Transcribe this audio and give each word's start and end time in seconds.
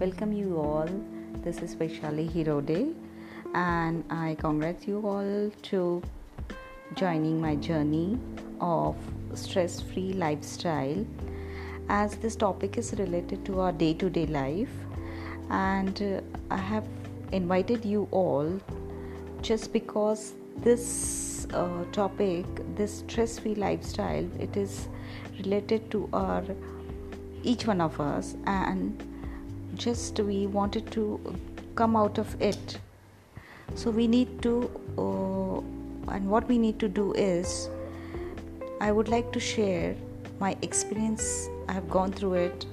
welcome 0.00 0.32
you 0.32 0.56
all. 0.56 0.88
This 1.44 1.58
is 1.58 1.74
Vaishali 1.74 2.64
Day, 2.64 2.86
and 3.54 4.02
I 4.08 4.34
congratulate 4.40 4.88
you 4.88 5.06
all 5.06 5.50
to 5.64 6.02
joining 6.94 7.38
my 7.38 7.56
journey 7.56 8.18
of 8.62 8.96
stress 9.34 9.82
free 9.82 10.14
lifestyle 10.14 11.04
as 11.90 12.16
this 12.16 12.34
topic 12.34 12.78
is 12.78 12.94
related 12.98 13.44
to 13.44 13.60
our 13.60 13.72
day 13.72 13.92
to 13.92 14.08
day 14.08 14.24
life. 14.24 14.72
And 15.50 16.02
uh, 16.02 16.54
I 16.54 16.56
have 16.56 16.88
invited 17.32 17.84
you 17.84 18.08
all 18.10 18.58
just 19.42 19.70
because 19.70 20.32
this 20.56 21.46
uh, 21.52 21.84
topic, 21.92 22.46
this 22.74 23.00
stress 23.00 23.38
free 23.38 23.54
lifestyle, 23.54 24.26
it 24.40 24.56
is 24.56 24.88
related 25.36 25.90
to 25.90 26.08
our 26.14 26.42
each 27.42 27.66
one 27.66 27.82
of 27.82 28.00
us 28.00 28.36
and 28.46 29.09
just 29.80 30.20
we 30.20 30.46
wanted 30.46 30.90
to 30.92 31.18
come 31.74 31.96
out 31.96 32.18
of 32.18 32.40
it. 32.40 32.78
So 33.74 33.90
we 33.90 34.06
need 34.06 34.42
to 34.42 34.52
uh, 34.98 36.14
and 36.14 36.28
what 36.28 36.46
we 36.48 36.58
need 36.58 36.78
to 36.80 36.88
do 36.88 37.12
is 37.14 37.70
i 38.80 38.90
would 38.90 39.08
like 39.08 39.32
to 39.32 39.40
share 39.40 39.94
my 40.40 40.56
experience. 40.62 41.48
I 41.68 41.72
have 41.72 41.88
gone 41.88 42.12
through 42.12 42.34
it. 42.34 42.66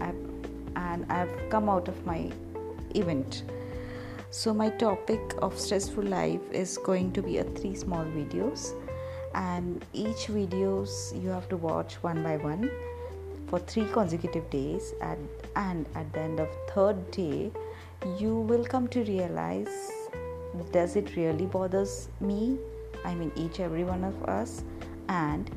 I've, 0.00 0.14
and 0.76 1.06
i've 1.10 1.34
come 1.50 1.68
out 1.68 1.88
of 1.88 2.06
my 2.06 2.30
event. 2.94 3.42
So 4.30 4.54
my 4.54 4.70
topic 4.70 5.34
of 5.42 5.58
stressful 5.58 6.04
life 6.04 6.50
is 6.52 6.78
going 6.78 7.12
to 7.12 7.22
be 7.22 7.38
a 7.38 7.44
three 7.44 7.74
small 7.74 8.04
videos. 8.04 8.72
And 9.34 9.84
each 9.92 10.26
videos 10.38 10.90
you 11.22 11.28
have 11.28 11.48
to 11.48 11.56
watch 11.56 11.94
one 12.02 12.22
by 12.22 12.36
one 12.36 12.70
for 13.48 13.58
three 13.58 13.86
consecutive 13.92 14.48
days 14.50 14.94
and, 15.00 15.28
and 15.56 15.86
at 15.94 16.12
the 16.12 16.20
end 16.20 16.40
of 16.40 16.48
third 16.74 17.10
day 17.10 17.50
you 18.18 18.34
will 18.34 18.64
come 18.64 18.88
to 18.88 19.02
realize 19.04 19.90
does 20.72 20.96
it 20.96 21.16
really 21.16 21.46
bothers 21.46 22.08
me? 22.20 22.58
I 23.04 23.14
mean 23.14 23.32
each 23.36 23.60
every 23.60 23.84
one 23.84 24.04
of 24.04 24.22
us. 24.24 24.62
And 25.08 25.50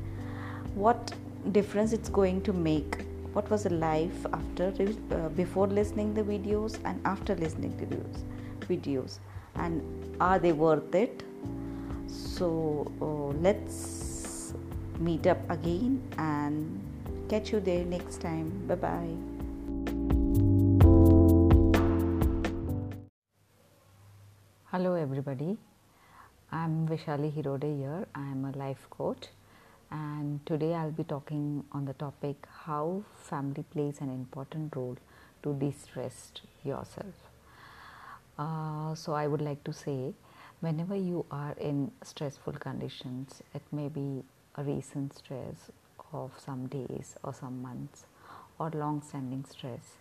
what 0.74 1.14
difference 1.52 1.94
it's 1.94 2.10
going 2.10 2.42
to 2.44 2.54
make? 2.54 3.06
What 3.34 3.50
was 3.50 3.64
the 3.64 3.72
life 3.72 4.26
after 4.34 4.74
uh, 5.12 5.30
before 5.30 5.68
listening 5.68 6.14
the 6.14 6.24
videos 6.24 6.80
and 6.86 7.00
after 7.06 7.36
listening 7.36 7.78
to 7.78 7.86
those 7.86 8.24
videos? 8.68 9.20
And 9.56 9.82
are 10.20 10.40
they 10.40 10.52
worth 10.52 10.96
it? 10.96 11.24
So 12.08 12.92
uh, 13.02 13.38
let's 13.42 14.54
meet 15.00 15.28
up 15.28 15.38
again 15.50 16.02
and 16.18 16.82
Catch 17.30 17.52
you 17.52 17.60
there 17.60 17.84
next 17.84 18.22
time. 18.22 18.50
Bye 18.68 18.76
bye. 18.76 19.16
Hello, 24.72 24.94
everybody. 24.94 25.58
I'm 26.54 26.88
Vaishali 26.88 27.30
Hirode 27.34 27.78
here. 27.78 28.08
I'm 28.16 28.46
a 28.46 28.52
life 28.58 28.88
coach, 28.90 29.28
and 29.92 30.46
today 30.46 30.74
I'll 30.74 30.92
be 31.00 31.04
talking 31.04 31.66
on 31.74 31.84
the 31.84 31.96
topic 31.96 32.48
how 32.66 33.04
family 33.26 33.66
plays 33.74 34.00
an 34.00 34.10
important 34.10 34.74
role 34.74 34.96
to 35.44 35.54
de 35.54 35.74
stress 35.74 36.32
yourself. 36.64 37.28
Uh, 38.40 38.96
so, 38.96 39.12
I 39.12 39.28
would 39.28 39.42
like 39.42 39.66
to 39.66 39.74
say 39.74 40.14
whenever 40.62 40.96
you 40.96 41.26
are 41.30 41.56
in 41.60 41.92
stressful 42.04 42.54
conditions, 42.54 43.42
it 43.54 43.64
may 43.74 43.90
be 43.90 44.24
a 44.56 44.64
recent 44.64 45.14
stress 45.14 45.70
of 46.14 46.32
some 46.38 46.68
days 46.68 47.16
or 47.24 47.34
some 47.34 47.62
months 47.62 48.06
or 48.60 48.70
long 48.72 49.02
standing 49.02 49.46
stress. 49.46 49.98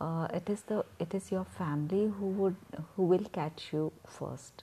Uh, 0.00 0.28
it 0.32 0.48
is 0.48 0.62
the 0.62 0.84
it 1.00 1.14
is 1.14 1.32
your 1.32 1.44
family 1.44 2.12
who 2.18 2.26
would 2.26 2.56
who 2.96 3.04
will 3.04 3.24
catch 3.32 3.72
you 3.72 3.92
first. 4.06 4.62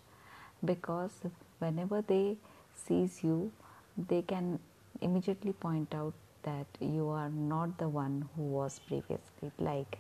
Because 0.64 1.12
whenever 1.60 2.02
they 2.02 2.38
sees 2.74 3.24
you 3.24 3.52
they 3.98 4.22
can 4.22 4.60
immediately 5.02 5.54
point 5.54 5.94
out 5.94 6.14
that 6.44 6.68
you 6.80 7.10
are 7.10 7.30
not 7.30 7.78
the 7.78 7.88
one 7.88 8.30
who 8.36 8.44
was 8.44 8.80
previously 8.88 9.52
like 9.60 9.98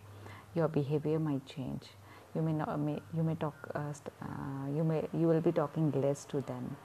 your 0.54 0.68
behavior 0.68 1.20
might 1.20 1.46
change. 1.46 1.84
You 2.34 2.42
may 2.42 2.54
not 2.54 2.80
may, 2.80 3.00
you 3.16 3.24
may 3.24 3.36
talk 3.36 3.56
uh, 3.76 3.94
uh, 4.22 4.68
you 4.76 4.84
may 4.84 5.08
you 5.14 5.28
will 5.28 5.42
be 5.42 5.52
talking 5.52 5.92
less 5.92 6.26
to 6.26 6.42
them. 6.42 6.76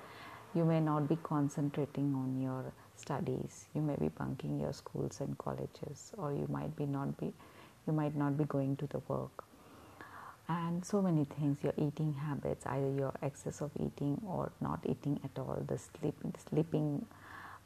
You 0.55 0.65
may 0.65 0.81
not 0.81 1.09
be 1.09 1.17
concentrating 1.23 2.15
on 2.15 2.41
your 2.41 2.73
studies. 3.01 3.67
You 3.75 3.83
may 3.83 3.97
be 3.97 4.09
bunking 4.09 4.61
your 4.61 4.73
schools 4.73 5.21
and 5.21 5.37
colleges 5.39 6.13
or 6.19 6.33
you 6.33 6.47
might 6.49 6.75
be 6.77 6.87
not 6.87 7.17
be 7.19 7.33
you 7.87 7.93
might 7.93 8.15
not 8.15 8.37
be 8.37 8.45
going 8.45 8.77
to 8.77 8.87
the 8.87 9.01
work. 9.09 9.45
And 10.49 10.85
so 10.85 11.01
many 11.01 11.25
things 11.25 11.59
your 11.63 11.73
eating 11.79 12.13
habits 12.13 12.67
either 12.67 12.93
your 12.93 13.13
excess 13.23 13.61
of 13.61 13.71
eating 13.79 14.21
or 14.27 14.53
not 14.61 14.81
eating 14.85 15.21
at 15.25 15.39
all 15.39 15.63
the 15.67 15.79
sleep 15.79 16.17
sleeping 16.49 17.07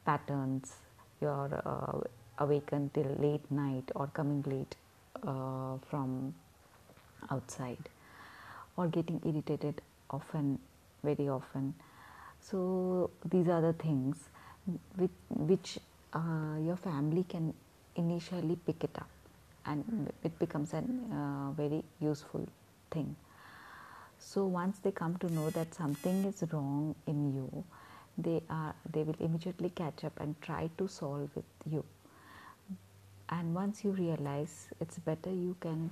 patterns 0.05 0.75
your 1.21 1.61
uh, 1.65 2.43
awaken 2.43 2.91
till 2.93 3.15
late 3.19 3.49
night 3.51 3.91
or 3.95 4.07
coming 4.07 4.43
late 4.47 4.75
uh, 5.23 5.77
from 5.89 6.33
outside 7.31 7.89
or 8.77 8.87
getting 8.87 9.21
irritated 9.25 9.81
often 10.09 10.59
very 11.03 11.27
often. 11.29 11.73
So 12.39 13.09
these 13.23 13.47
are 13.47 13.61
the 13.61 13.73
things 13.73 14.29
with 14.97 15.11
which 15.47 15.79
uh, 16.13 16.57
your 16.59 16.75
family 16.75 17.25
can 17.27 17.53
initially 17.95 18.57
pick 18.65 18.83
it 18.83 18.95
up. 18.97 19.09
And 19.65 20.11
it 20.23 20.37
becomes 20.37 20.73
a 20.73 20.77
uh, 20.77 21.51
very 21.51 21.83
useful 21.99 22.47
thing. 22.91 23.15
So 24.19 24.45
once 24.45 24.79
they 24.79 24.91
come 24.91 25.17
to 25.17 25.31
know 25.31 25.49
that 25.49 25.73
something 25.73 26.25
is 26.25 26.43
wrong 26.51 26.95
in 27.07 27.33
you 27.33 27.63
they 28.17 28.41
are 28.49 28.73
they 28.91 29.03
will 29.03 29.15
immediately 29.19 29.69
catch 29.69 30.03
up 30.03 30.13
and 30.19 30.39
try 30.41 30.69
to 30.77 30.87
solve 30.87 31.29
with 31.35 31.45
you. 31.69 31.83
And 33.29 33.55
once 33.55 33.83
you 33.83 33.91
realize 33.91 34.67
it's 34.79 34.99
better 34.99 35.31
you 35.31 35.55
can 35.59 35.91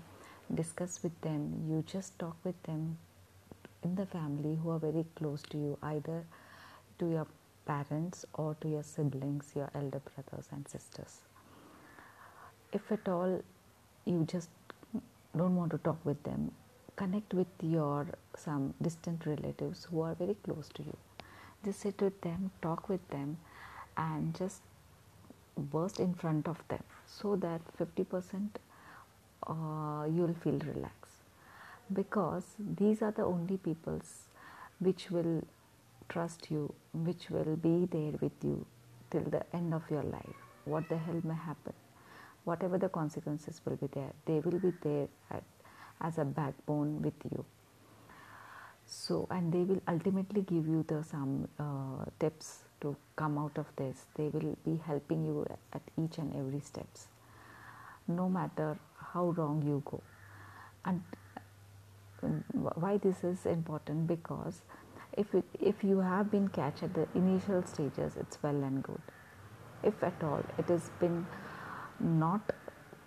discuss 0.54 1.02
with 1.04 1.20
them 1.22 1.66
you 1.68 1.84
just 1.86 2.18
talk 2.20 2.38
with 2.44 2.62
them 2.64 2.98
in 3.84 3.96
the 3.96 4.06
family 4.06 4.58
who 4.62 4.70
are 4.70 4.80
very 4.80 5.06
close 5.16 5.42
to 5.44 5.58
you 5.58 5.78
either 5.82 6.24
to 7.00 7.10
your 7.10 7.28
parents 7.66 8.26
or 8.34 8.56
to 8.62 8.68
your 8.70 8.84
siblings, 8.84 9.52
your 9.56 9.70
elder 9.76 10.02
brothers 10.16 10.48
and 10.52 10.68
sisters. 10.68 11.22
If 12.72 12.92
at 12.92 13.08
all 13.08 13.42
you 14.06 14.26
just 14.26 14.50
don't 15.38 15.56
want 15.56 15.72
to 15.72 15.78
talk 15.80 16.04
with 16.06 16.22
them, 16.24 16.52
connect 16.96 17.34
with 17.34 17.48
your 17.62 18.08
some 18.36 18.74
distant 18.82 19.26
relatives 19.26 19.86
who 19.86 20.02
are 20.02 20.16
very 20.16 20.36
close 20.44 20.70
to 20.76 20.84
you. 20.84 20.98
Just 21.64 21.80
sit 21.82 22.02
with 22.02 22.20
them, 22.22 22.52
talk 22.62 22.90
with 22.90 23.08
them, 23.10 23.38
and 23.98 24.36
just 24.36 24.62
burst 25.58 26.00
in 26.00 26.14
front 26.14 26.48
of 26.48 26.62
them 26.68 26.84
so 27.06 27.36
that 27.36 27.62
50% 27.78 28.50
uh, 29.48 30.06
you'll 30.06 30.34
feel 30.34 30.60
relaxed 30.60 31.14
because 31.92 32.44
these 32.60 33.02
are 33.02 33.12
the 33.12 33.24
only 33.24 33.58
peoples 33.58 34.24
which 34.80 35.12
will 35.12 35.44
trust 36.10 36.50
you, 36.52 36.74
which 36.94 37.30
will 37.30 37.56
be 37.56 37.86
there 37.86 38.14
with 38.22 38.44
you 38.44 38.66
till 39.10 39.24
the 39.24 39.44
end 39.54 39.74
of 39.74 39.84
your 39.90 40.04
life. 40.04 40.36
What 40.66 40.88
the 40.90 40.98
hell 40.98 41.22
may 41.24 41.36
happen, 41.36 41.74
whatever 42.44 42.78
the 42.78 42.90
consequences 42.90 43.62
will 43.66 43.76
be 43.76 43.88
there, 43.88 44.12
they 44.26 44.40
will 44.40 44.60
be 44.60 44.74
there 44.82 45.08
at, 45.32 45.44
as 46.02 46.18
a 46.18 46.26
backbone 46.26 47.02
with 47.02 47.14
you. 47.32 47.46
So, 48.86 49.28
and 49.32 49.52
they 49.52 49.64
will 49.64 49.82
ultimately 49.88 50.42
give 50.42 50.68
you 50.68 50.84
the 50.88 51.04
some 51.04 51.48
uh, 51.60 52.06
tips 52.20 52.64
to 52.82 52.96
come 53.16 53.38
out 53.38 53.58
of 53.58 53.66
this. 53.76 54.06
They 54.16 54.28
will 54.30 54.58
be 54.66 54.80
helping 54.86 55.26
you 55.26 55.46
at 55.72 55.82
each 55.98 56.18
and 56.18 56.36
every 56.36 56.60
steps, 56.60 57.08
no 58.08 58.30
matter 58.30 58.78
how 59.14 59.30
wrong 59.32 59.64
you 59.66 59.82
go. 59.86 60.02
And 60.86 61.02
uh, 62.22 62.28
why 62.76 62.98
this 62.98 63.24
is 63.24 63.46
important 63.46 64.08
because 64.08 64.62
if 65.18 65.34
it, 65.36 65.46
if 65.60 65.84
you 65.84 66.00
have 66.00 66.32
been 66.32 66.48
catch 66.48 66.84
at 66.84 66.94
the 66.94 67.08
initial 67.16 67.64
stages 67.64 68.14
it's 68.20 68.42
well 68.42 68.64
and 68.64 68.84
good. 68.84 69.02
If 69.84 70.04
at 70.04 70.24
all 70.24 70.44
it 70.58 70.66
has 70.66 70.90
been 71.00 71.26
not 72.00 72.54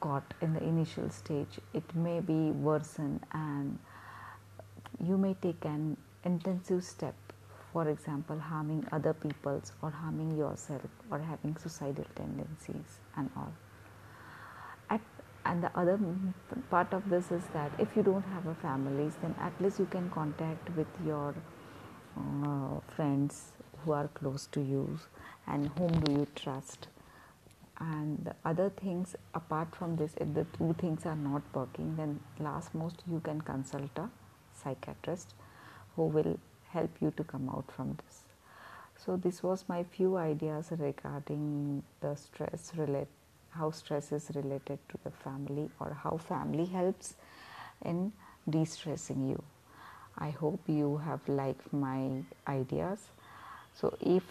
caught 0.00 0.34
in 0.40 0.54
the 0.54 0.62
initial 0.62 1.10
stage 1.10 1.58
it 1.74 1.94
may 1.94 2.20
be 2.20 2.50
worsen 2.50 3.20
and 3.32 3.78
you 5.02 5.16
may 5.18 5.34
take 5.34 5.64
an 5.64 5.96
intensive 6.24 6.84
step 6.84 7.14
for 7.72 7.88
example 7.88 8.38
harming 8.38 8.86
other 8.92 9.12
people's 9.12 9.72
or 9.82 9.90
harming 9.90 10.36
yourself 10.36 10.82
or 11.10 11.18
having 11.18 11.56
suicidal 11.56 12.04
tendencies 12.14 13.00
and 13.16 13.30
all. 13.36 13.52
At, 14.88 15.00
and 15.44 15.62
the 15.62 15.76
other 15.78 15.98
part 16.70 16.92
of 16.92 17.08
this 17.10 17.30
is 17.30 17.42
that 17.52 17.72
if 17.78 17.96
you 17.96 18.02
don't 18.02 18.24
have 18.34 18.46
a 18.46 18.54
families 18.54 19.14
then 19.22 19.34
at 19.40 19.52
least 19.60 19.78
you 19.78 19.86
can 19.86 20.08
contact 20.10 20.74
with 20.76 20.86
your 21.04 21.34
uh, 22.16 22.80
friends 22.94 23.52
who 23.84 23.92
are 23.92 24.08
close 24.08 24.46
to 24.46 24.60
you 24.60 24.98
and 25.46 25.68
whom 25.78 26.00
do 26.00 26.12
you 26.12 26.26
trust. 26.34 26.88
And 27.78 28.24
the 28.24 28.34
other 28.44 28.70
things 28.70 29.16
apart 29.34 29.74
from 29.74 29.96
this 29.96 30.14
if 30.16 30.32
the 30.34 30.46
two 30.56 30.74
things 30.78 31.04
are 31.04 31.16
not 31.16 31.42
working 31.52 31.94
then 31.96 32.20
last 32.40 32.74
most 32.74 33.02
you 33.10 33.20
can 33.20 33.42
consult 33.42 33.90
a 33.96 34.08
psychiatrist 34.54 35.34
who 35.94 36.06
will 36.06 36.38
help 36.70 36.90
you 37.00 37.12
to 37.18 37.24
come 37.24 37.50
out 37.50 37.70
from 37.70 37.98
this. 38.04 38.22
So 38.96 39.16
this 39.16 39.42
was 39.42 39.64
my 39.68 39.84
few 39.84 40.16
ideas 40.16 40.72
regarding 40.78 41.82
the 42.00 42.14
stress 42.14 42.72
relate 42.76 43.08
how 43.50 43.70
stress 43.70 44.10
is 44.12 44.30
related 44.34 44.78
to 44.88 44.98
the 45.04 45.10
family 45.10 45.68
or 45.78 45.96
how 46.02 46.16
family 46.16 46.66
helps 46.66 47.14
in 47.84 48.12
de-stressing 48.48 49.28
you 49.28 49.42
i 50.18 50.30
hope 50.30 50.68
you 50.68 50.96
have 50.96 51.20
liked 51.28 51.72
my 51.72 52.24
ideas. 52.48 52.98
So 53.74 53.94
if 54.00 54.24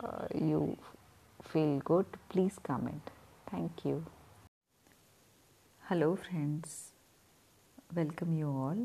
uh, 0.00 0.26
you 0.34 0.78
feel 1.42 1.80
good, 1.84 2.06
please 2.28 2.58
comment. 2.68 3.10
Thank 3.50 3.84
you. 3.84 4.00
Hello 5.90 6.14
friends 6.14 6.92
welcome 7.92 8.32
you 8.32 8.48
all 8.68 8.84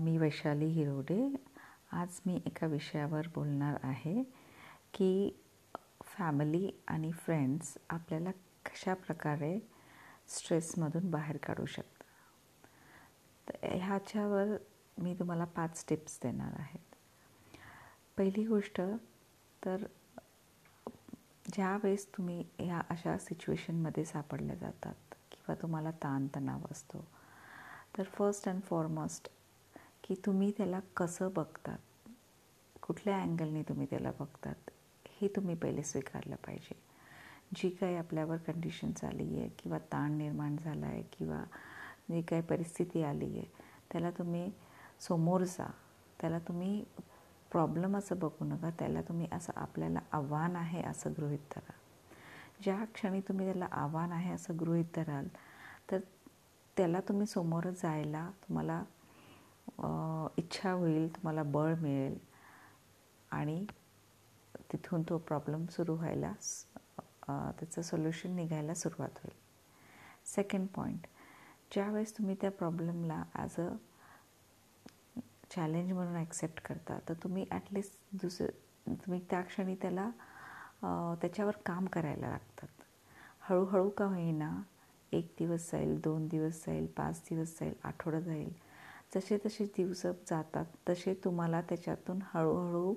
मी 0.00 0.18
वैशाली 0.18 0.66
हिरोडे. 0.66 1.34
आज 1.92 2.20
मी 2.26 2.40
एका 2.46 2.66
विषयावर 2.66 3.22
बोलणार 3.34 3.78
आहे 3.82 4.22
की 4.94 5.40
family 6.04 6.70
आणि 6.88 7.12
friends 7.12 7.78
आपल्याला 7.90 8.30
कशा 8.66 8.94
प्रकारे 8.94 9.58
स्ट्रेसमधून 10.28 11.10
बाहेर 11.10 11.36
काढू 11.36 11.66
शकतात. 11.66 11.91
तर 13.48 13.74
ह्याच्यावर 13.74 14.56
मी 14.96 15.14
तुम्हाला 15.14 15.44
पाच 15.44 15.84
टिप्स 15.88 16.18
देणार 16.22 16.58
आहेत 16.58 16.96
पहिली 18.16 18.44
गोष्ट 18.46 18.80
तर 19.62 19.84
ज्यावेळेस 21.44 22.06
तुम्ही 22.06 22.42
ह्या 22.58 22.80
अशा 22.90 23.16
सिच्युएशनमध्ये 23.18 24.04
सापडल्या 24.04 24.56
जातात 24.56 25.14
किंवा 25.30 25.54
तुम्हाला 25.62 25.90
ताणतणाव 26.02 26.66
असतो 26.70 27.04
तर 27.98 28.02
फर्स्ट 28.08 28.48
अँड 28.48 28.60
फॉरमोस्ट 28.62 29.28
की 30.04 30.14
तुम्ही 30.26 30.50
त्याला 30.56 30.80
कसं 30.96 31.32
बघतात 31.34 32.08
कुठल्या 32.82 33.20
अँगलने 33.22 33.62
तुम्ही 33.62 33.86
त्याला 33.90 34.10
बघतात 34.20 34.70
हे 35.10 35.28
तुम्ही 35.28 35.54
पहिले 35.54 35.82
स्वीकारलं 35.82 36.36
पाहिजे. 36.36 36.74
जी 37.56 37.68
काही 37.70 37.96
आपल्यावर 37.96 38.36
कंडिशन्स 38.36 39.04
आली 39.04 39.38
आहे 39.38 39.48
किंवा 39.58 39.78
ताण 39.92 40.12
निर्माण 40.12 40.56
झाला 40.56 40.86
आहे 40.86 41.02
किंवा 41.12 41.42
जी 42.12 42.22
काही 42.22 42.42
परिस्थिती 42.42 43.02
आली 43.02 43.26
आहे 43.38 43.44
त्याला 43.92 44.10
तुम्ही 44.10 44.50
समोर 45.00 45.42
जा. 45.44 45.70
त्याला 46.20 46.38
तुम्ही 46.38 46.84
प्रॉब्लेम 47.52 47.96
असं 47.96 48.18
बघू 48.18 48.44
नका. 48.44 48.70
त्याला 48.78 49.00
तुम्ही 49.02 49.26
असं 49.32 49.52
आपल्याला 49.56 50.00
आव्हान 50.12 50.56
आहे 50.56 50.82
असं 50.82 51.12
गृहित 51.18 51.38
धरा. 51.54 51.72
ज्या 52.62 52.84
क्षणी 52.94 53.20
तुम्ही 53.28 53.46
त्याला 53.46 53.66
आव्हान 53.72 54.12
आहे 54.12 54.32
असं 54.32 54.56
गृहित 54.60 54.84
धराल 54.96 55.28
तर 55.90 55.98
त्याला 56.76 57.00
तुम्ही 57.08 57.26
समोर 57.26 57.68
जायला 57.82 58.28
तुम्हाला 58.42 58.82
इच्छा 60.38 60.72
होईल 60.72 61.08
तुम्हाला 61.14 61.42
बळ 61.42 61.74
मिळेल. 61.74 62.18
आणि 63.30 63.64
तिथून 64.72 65.02
तो 65.08 65.18
प्रॉब्लेम 65.18 65.64
सुरू 65.66 65.94
व्हायला 65.94 66.32
त्याचं 67.28 67.82
सोल्युशन 67.82 68.34
निघायला 68.36 68.74
सुरुवात 68.74 69.18
होईल. 69.22 69.40
सेकंड 70.26 70.66
पॉईंट 70.74 71.06
ज्यावेळेस 71.72 72.16
तुम्ही 72.18 72.34
त्या 72.40 72.50
प्रॉब्लेमला 72.50 73.22
ॲज 73.34 73.58
अ 73.60 73.68
चॅलेंज 75.54 75.92
म्हणून 75.92 76.16
ॲक्सेप्ट 76.16 76.60
करता 76.66 76.98
तर 77.08 77.14
तुम्ही 77.22 77.44
ॲटलिस्ट 77.50 77.98
दुसरं 78.20 78.94
तुम्ही 78.96 79.20
त्या 79.30 79.40
क्षणी 79.42 79.74
त्याला 79.82 80.08
त्याच्यावर 81.20 81.56
काम 81.66 81.86
करायला 81.86 82.28
लागतात. 82.28 82.68
हळूहळू 83.42 83.88
का 83.90 84.04
होईना 84.04 84.50
एक 85.12 85.32
दिवस 85.38 85.70
जाईल 85.72 85.98
दोन 86.00 86.26
दिवस 86.28 86.64
जाईल 86.66 86.86
पाच 86.96 87.20
दिवस 87.28 87.58
जाईल 87.58 87.74
आठवडा 87.84 88.20
जाईल 88.20 88.52
जसे 89.14 89.38
तसे 89.46 89.64
दिवस 89.76 90.02
जातात 90.30 90.64
तसे 90.88 91.14
तुम्हाला 91.24 91.60
त्याच्यातून 91.60 92.20
हळूहळू 92.24 92.94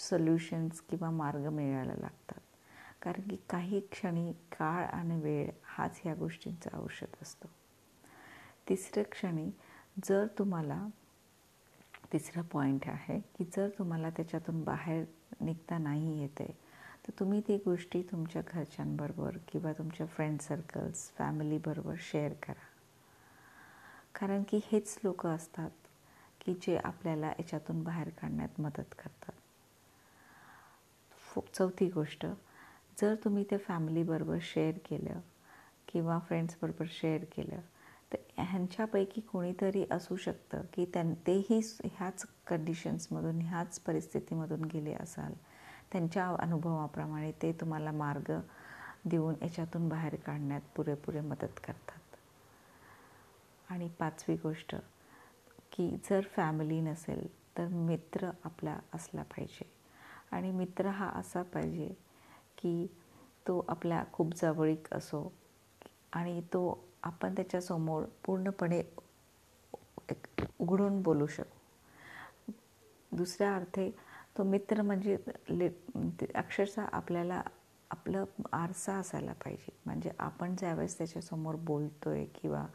सोल्युशन्स 0.00 0.80
किंवा 0.80 1.10
मार्ग 1.10 1.46
मिळायला 1.48 1.94
लागतात. 1.96 2.40
कारण 3.02 3.28
की 3.28 3.36
काही 3.50 3.80
क्षणी 3.92 4.32
काळ 4.52 4.84
आणि 4.86 5.20
वेळ 5.20 5.50
हाच 5.68 6.00
ह्या 6.04 6.14
गोष्टींचं 6.14 6.78
औषध 6.78 7.22
असतो. 7.22 7.48
तिसऱ्या 8.68 9.04
क्षणी 9.04 9.50
जर 10.04 10.26
तुम्हाला 10.38 10.86
तिसरा 12.12 12.42
पॉईंट 12.42 12.88
आहे 12.88 13.18
की 13.18 13.44
जर 13.44 13.68
तुम्हाला 13.68 14.10
त्याच्यातून 14.10 14.62
बाहेर 14.64 15.04
निघता 15.40 15.78
नाही 15.78 16.20
येते 16.20 16.46
तर 17.06 17.12
तुम्ही 17.18 17.40
ती 17.40 17.56
गोष्टी 17.56 18.02
तुमच्या 18.02 18.42
घरच्यांबरोबर 18.48 19.36
किंवा 19.48 19.72
तुमच्या 19.72 20.06
फ्रेंड 20.06 20.40
सर्कल्स 20.40 21.10
फॅमिलीबरोबर 21.10 21.94
शेअर 22.00 22.32
करा. 22.32 22.66
कारण 24.14 24.42
की 24.42 24.60
हेच 24.72 24.98
लोक 25.04 25.26
असतात 25.26 25.70
की 26.40 26.54
जे 26.54 26.76
आपल्याला 26.76 27.28
याच्यातून 27.28 27.82
बाहेर 27.82 28.08
काढण्यात 28.08 28.60
मदत 28.60 28.94
करतात. 28.98 29.32
चौथी 31.54 31.88
गोष्ट 31.88 32.26
जर 33.00 33.14
तुम्ही 33.14 33.44
ते 33.50 33.56
फॅमिलीबरोबर 33.56 34.38
शेअर 34.42 34.78
केलं 34.78 35.20
किंवा 35.88 36.18
फ्रेंड्सबरोबर 36.18 36.86
शेअर 36.90 37.24
केलं 37.24 37.60
तर 38.14 38.42
ह्यांच्यापैकी 38.42 39.20
कोणीतरी 39.20 39.84
असू 39.90 40.16
शकतं 40.16 40.62
की 40.72 40.84
त्यां 40.84 41.12
तेही 41.26 41.60
ह्याच 41.84 42.26
कंडिशन्समधून 42.46 43.40
ह्याच 43.40 43.80
परिस्थितीमधून 43.80 44.64
गेले 44.64 44.92
असाल. 44.92 45.32
त्यांच्या 45.92 46.26
अनुभवाप्रमाणे 46.38 47.32
ते 47.32 47.52
तुम्हाला 47.52 47.92
मार्ग 47.92 48.40
देऊन 49.04 49.34
याच्यातून 49.42 49.88
बाहेर 49.88 50.14
काढण्यात 50.16 50.60
पुरेपुरे 50.76 51.20
मदत 51.20 51.60
करतात. 51.66 52.16
आणि 53.70 53.88
पाचवी 53.88 54.36
गोष्ट 54.36 54.74
की 55.72 55.96
जर 56.10 56.20
फॅमिली 56.20 56.80
नसेल 56.80 57.26
तर 57.58 57.66
मित्र 57.68 58.30
आपला 58.44 58.78
असला 58.94 59.22
पाहिजे. 59.22 59.70
आणि 60.32 60.50
मित्र 60.50 60.86
हा 60.86 61.08
असा 61.08 61.42
पाहिजे 61.42 61.88
की 62.58 62.86
तो 63.48 63.64
आपल्या 63.68 64.04
खूप 64.12 64.34
जवळीक 64.34 64.94
असो 64.94 65.32
आणि 66.12 66.40
तो 66.40 66.88
आपण 67.04 67.34
त्याच्यासमोर 67.34 68.04
पूर्णपणे 68.24 68.82
उघडून 70.60 71.00
बोलू 71.02 71.26
शकू. 71.26 71.58
दुसऱ्या 73.12 73.54
अर्थे 73.56 73.90
तो 74.38 74.42
मित्र 74.44 74.82
म्हणजे 74.82 75.16
ले 75.48 75.68
अक्षरशः 76.34 76.84
आपल्याला 76.92 77.42
आपलं 77.90 78.24
आरसा 78.52 78.94
असायला 78.94 79.32
पाहिजे. 79.32 79.76
म्हणजे 79.86 80.10
आपण 80.18 80.54
ज्यावेळेस 80.56 80.96
त्याच्यासमोर 80.98 81.54
बोलतो 81.56 82.10
आहे 82.10 82.24
किंवा 82.34 82.66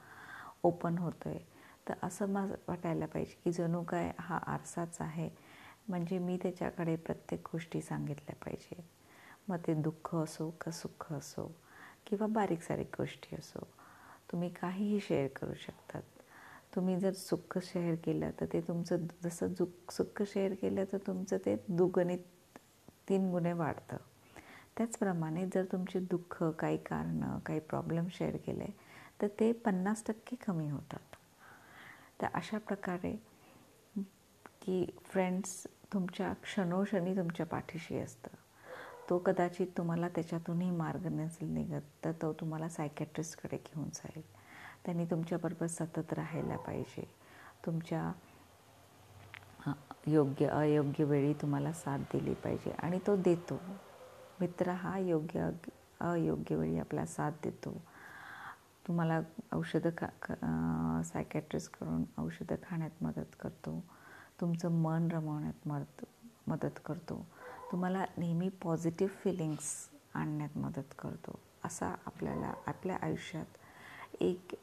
ओपन 0.64 0.98
होतो 0.98 1.30
आहे 1.30 1.40
तर 1.88 1.94
असं 2.04 2.30
मला 2.30 2.56
वाटायला 2.68 3.06
पाहिजे 3.06 3.40
की 3.44 3.52
जणू 3.52 3.84
काय 3.84 4.12
हा 4.20 4.38
आरसाच 4.38 4.98
आहे. 5.02 5.30
म्हणजे 5.88 6.18
मी 6.20 6.38
त्याच्याकडे 6.38 6.96
प्रत्येक 6.96 7.48
गोष्टी 7.52 7.82
सांगितल्या 7.82 8.36
पाहिजे. 8.36 8.84
मग 9.48 9.58
ते 9.68 9.74
दुःख 9.74 10.16
असो 10.16 10.50
का 10.62 10.72
सुख 10.72 11.12
असो 11.14 11.52
किंवा 12.08 12.28
बारीक 12.28 12.62
सारीक 12.62 12.96
गोष्टी 12.98 13.36
असो. 13.36 13.68
तुम्ही 14.32 14.50
काहीही 14.50 15.00
शेअर 15.00 15.28
करू 15.36 15.54
शकतात. 15.54 16.02
तुम्ही 16.76 17.00
जर 17.00 17.14
सुख 17.14 17.58
शेअर 17.64 17.96
केलं 17.96 18.32
तर 18.40 18.46
ते 18.46 18.62
तुमचं 18.62 19.06
जसं 19.24 19.54
जुक 19.54 19.92
सुख 19.92 20.22
शेअर 20.24 20.54
केलं 20.54 20.84
तर 20.92 20.98
तुमचं 21.08 21.38
ते 21.46 21.56
दुगणित 21.70 22.58
तीन 23.10 23.30
गुणे 23.32 23.54
वाढतं. 23.54 23.98
त्याचप्रमाणे 24.78 25.46
जर 25.46 25.66
तुमचे 25.72 26.00
दुःख 26.00 26.44
काही 26.60 26.78
कारणं 26.78 27.40
काही 27.40 27.60
प्रॉब्लेम 27.60 28.08
शेअर 28.12 28.38
केले 28.38 28.66
तर 29.22 29.28
ते 29.40 29.52
पन्नास 29.66 30.04
टक्के 30.08 30.36
कमी 30.48 30.70
होतात. 30.70 31.16
तर 32.22 32.28
अशा 32.34 32.58
प्रकारे 32.58 33.16
की 34.62 34.86
फ्रेंड्स 35.04 35.66
तुमच्या 35.94 36.34
क्षणोक्षणी 36.34 37.16
तुमच्या 37.16 37.46
पाठीशी 37.46 37.98
असतं 38.00 38.36
तो 39.10 39.18
कदाचित 39.18 39.68
तुम्हाला 39.78 40.08
त्याच्यातूनही 40.08 40.70
मार्ग 40.72 41.06
नसेल 41.12 41.50
निघत 41.54 41.82
तर 42.04 42.12
तो 42.12 42.32
तुम्हाला 42.34 42.70
सायकॅट्रिस्टकडे 42.70 43.58
घेऊन 43.58 43.90
जाईल. 43.94 44.22
त्यांनी 44.86 45.06
तुमच्याबरोबर 45.06 45.68
सतत 45.68 46.14
राहायला 46.14 46.56
पाहिजे. 46.58 47.04
तुमच्या 47.66 48.12
योग्य 50.08 50.48
अयोग्य 50.48 51.04
वेळी 51.04 51.34
तुम्हाला 51.34 51.72
साथ 51.74 52.00
दिली 52.14 52.34
पाहिजे 52.34 52.72
आणि 52.80 53.00
तो 53.08 53.16
देतो. 53.16 53.60
मित्र 54.40 54.72
हा 54.72 54.98
योग्य 54.98 55.50
अयोग्य 56.02 56.56
वेळी 56.56 56.78
आपला 56.80 57.06
साथ 57.06 57.32
देतो. 57.44 57.74
तुम्हाला 58.88 59.20
औषधं 59.54 59.90
खा 59.98 61.02
सायकॅट्रिस्टकडून 61.04 62.04
औषधं 62.18 62.56
खाण्यात 62.64 63.04
मदत 63.04 63.36
करतो. 63.40 63.80
तुमचं 64.42 64.82
मन 64.82 65.08
रमवण्यात 65.12 65.68
मदत 65.68 66.04
मदत 66.48 66.80
करतो. 66.86 67.26
तुम्हाला 67.72 68.06
नेहमी 68.18 68.50
पॉझिटिव्ह 68.50 69.14
फिलिंग्स 69.24 69.90
आणण्यात 70.14 70.58
मदत 70.58 70.94
करतो. 71.00 71.40
असा 71.66 71.96
आपल्याला 72.06 72.54
आपल्या 72.68 72.98
आयुष्यात 73.02 73.58
एक 74.20 74.56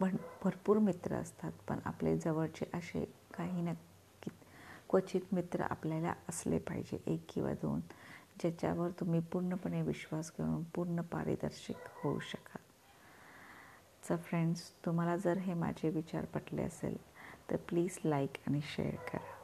पण 0.00 0.16
भरपूर 0.44 0.78
मित्र 0.78 1.14
असतात 1.14 1.52
पण 1.68 1.78
आपले 1.84 2.16
जवळचे 2.18 2.66
असे 2.74 3.04
काही 3.34 3.62
ना 3.62 3.72
कि 4.22 4.30
क्वचित 4.90 5.20
मित्र 5.32 5.62
आपल्याला 5.62 6.14
असले 6.28 6.58
पाहिजे 6.58 6.98
एक 7.06 7.24
किंवा 7.28 7.52
दोन 7.52 7.80
ज्याच्यावर 8.40 8.90
तुम्ही 8.90 9.20
पूर्णपणे 9.20 9.82
विश्वास 9.82 10.32
घेऊन 10.38 10.62
पूर्ण 10.62 11.00
पारदर्शक 11.02 11.88
होऊ 12.02 12.18
शकाल. 12.20 12.64
तर 14.10 14.16
फ्रेंड्स 14.16 14.70
तुम्हाला 14.86 15.16
जर 15.16 15.38
हे 15.38 15.54
माझे 15.54 15.90
विचार 15.90 16.24
पटले 16.24 16.62
असेल 16.62 16.96
तर 17.50 17.56
प्लीज 17.56 17.98
लाईक 18.04 18.30
आणि 18.46 18.60
शेअर 18.62 18.94
करा. 18.94 19.34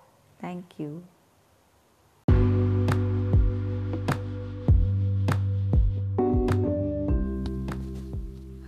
Thank you 0.43 1.01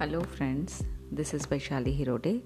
Hello 0.04 0.20
friends, 0.22 0.84
this 1.10 1.32
is 1.32 1.46
Vaishali 1.46 1.98
Hirode. 1.98 2.42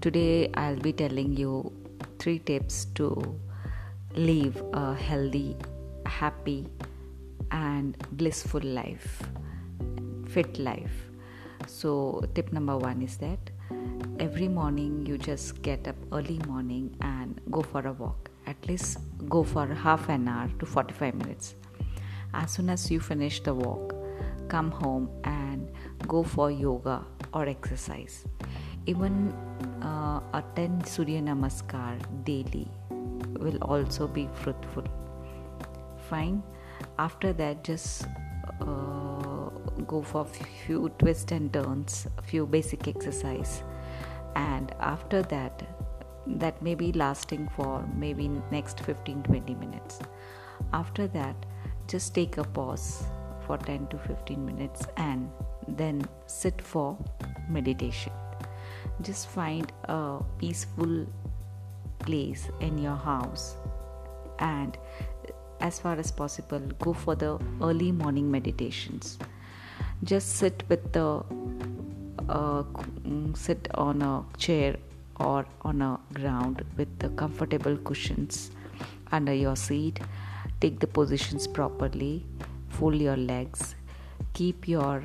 Today 0.00 0.50
I'll 0.54 0.78
be 0.84 0.90
telling 0.90 1.36
you 1.36 1.70
three 2.18 2.38
tips 2.38 2.86
to 2.94 3.38
live 4.14 4.56
a 4.72 4.94
healthy, 4.94 5.54
happy, 6.06 6.66
and 7.50 7.98
blissful 8.12 8.62
life, 8.62 9.22
fit 10.30 10.58
life. 10.58 10.94
So, 11.66 12.24
tip 12.34 12.54
number 12.54 12.78
one 12.78 13.02
is 13.02 13.18
that 13.18 13.50
every 14.18 14.48
morning 14.48 15.04
you 15.04 15.18
just 15.18 15.60
get 15.60 15.86
up 15.86 15.96
early 16.10 16.38
morning 16.46 16.96
and 17.02 17.38
go 17.50 17.60
for 17.60 17.86
a 17.86 17.92
walk. 17.92 18.30
At 18.46 18.66
least 18.66 18.96
go 19.28 19.44
for 19.44 19.66
half 19.66 20.08
an 20.08 20.26
hour 20.26 20.48
to 20.58 20.64
45 20.64 21.14
minutes. 21.16 21.54
As 22.32 22.52
soon 22.52 22.70
as 22.70 22.90
you 22.90 22.98
finish 22.98 23.40
the 23.40 23.52
walk, 23.52 23.94
come 24.48 24.70
home 24.70 25.10
and 25.24 25.70
go 26.06 26.22
for 26.22 26.50
yoga 26.50 27.04
or 27.32 27.46
exercise. 27.46 28.24
Even 28.86 29.32
uh, 29.82 30.20
a 30.32 30.44
10 30.56 30.84
Surya 30.84 31.20
Namaskar 31.20 31.98
daily 32.24 32.68
will 33.38 33.58
also 33.62 34.06
be 34.06 34.28
fruitful. 34.34 34.84
Fine. 36.08 36.42
After 36.98 37.32
that, 37.32 37.64
just 37.64 38.06
uh, 38.60 39.48
go 39.86 40.02
for 40.02 40.24
few 40.24 40.90
twists 40.98 41.32
and 41.32 41.52
turns, 41.52 42.06
few 42.24 42.46
basic 42.46 42.88
exercise, 42.88 43.62
and 44.36 44.72
after 44.80 45.22
that, 45.22 45.62
that 46.26 46.60
may 46.62 46.74
be 46.74 46.92
lasting 46.92 47.48
for 47.56 47.86
maybe 47.96 48.28
next 48.50 48.78
15-20 48.78 49.58
minutes. 49.58 49.98
After 50.72 51.06
that, 51.08 51.36
just 51.86 52.14
take 52.14 52.38
a 52.38 52.44
pause 52.44 53.04
for 53.46 53.58
10 53.58 53.88
to 53.88 53.98
15 53.98 54.44
minutes 54.44 54.86
and 54.96 55.30
then 55.68 56.06
sit 56.26 56.60
for 56.60 56.96
meditation. 57.48 58.12
Just 59.02 59.28
find 59.28 59.72
a 59.84 60.20
peaceful 60.38 61.06
place 61.98 62.48
in 62.60 62.78
your 62.78 62.96
house 62.96 63.56
and 64.38 64.76
as 65.60 65.78
far 65.78 65.96
as 65.96 66.10
possible 66.12 66.60
go 66.78 66.92
for 66.92 67.14
the 67.14 67.38
early 67.62 67.90
morning 67.92 68.30
meditations. 68.30 69.18
Just 70.02 70.36
sit 70.36 70.64
with 70.68 70.92
the 70.92 71.24
uh, 72.28 72.64
sit 73.34 73.68
on 73.74 74.02
a 74.02 74.24
chair 74.38 74.76
or 75.20 75.46
on 75.62 75.82
a 75.82 75.98
ground 76.12 76.64
with 76.76 76.98
the 76.98 77.08
comfortable 77.10 77.76
cushions 77.78 78.50
under 79.12 79.32
your 79.32 79.56
seat. 79.56 80.00
Take 80.60 80.80
the 80.80 80.86
positions 80.86 81.46
properly. 81.46 82.26
Fold 82.70 82.96
your 82.96 83.16
legs. 83.16 83.74
Keep 84.32 84.68
your 84.68 85.02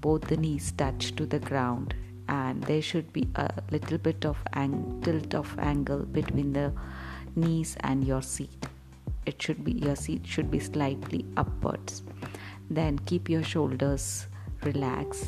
both 0.00 0.22
the 0.22 0.36
knees 0.36 0.72
touch 0.72 1.14
to 1.16 1.26
the 1.26 1.38
ground 1.38 1.94
and 2.28 2.62
there 2.64 2.82
should 2.82 3.12
be 3.12 3.28
a 3.36 3.50
little 3.70 3.98
bit 3.98 4.24
of 4.24 4.36
ang- 4.52 5.00
tilt 5.02 5.34
of 5.34 5.58
angle 5.58 6.04
between 6.04 6.52
the 6.52 6.72
knees 7.34 7.76
and 7.80 8.04
your 8.04 8.22
seat. 8.22 8.66
It 9.24 9.40
should 9.40 9.64
be 9.64 9.72
your 9.72 9.96
seat 9.96 10.26
should 10.26 10.50
be 10.50 10.58
slightly 10.58 11.24
upwards. 11.36 12.02
Then 12.70 12.98
keep 13.00 13.28
your 13.28 13.42
shoulders 13.42 14.26
relaxed 14.62 15.26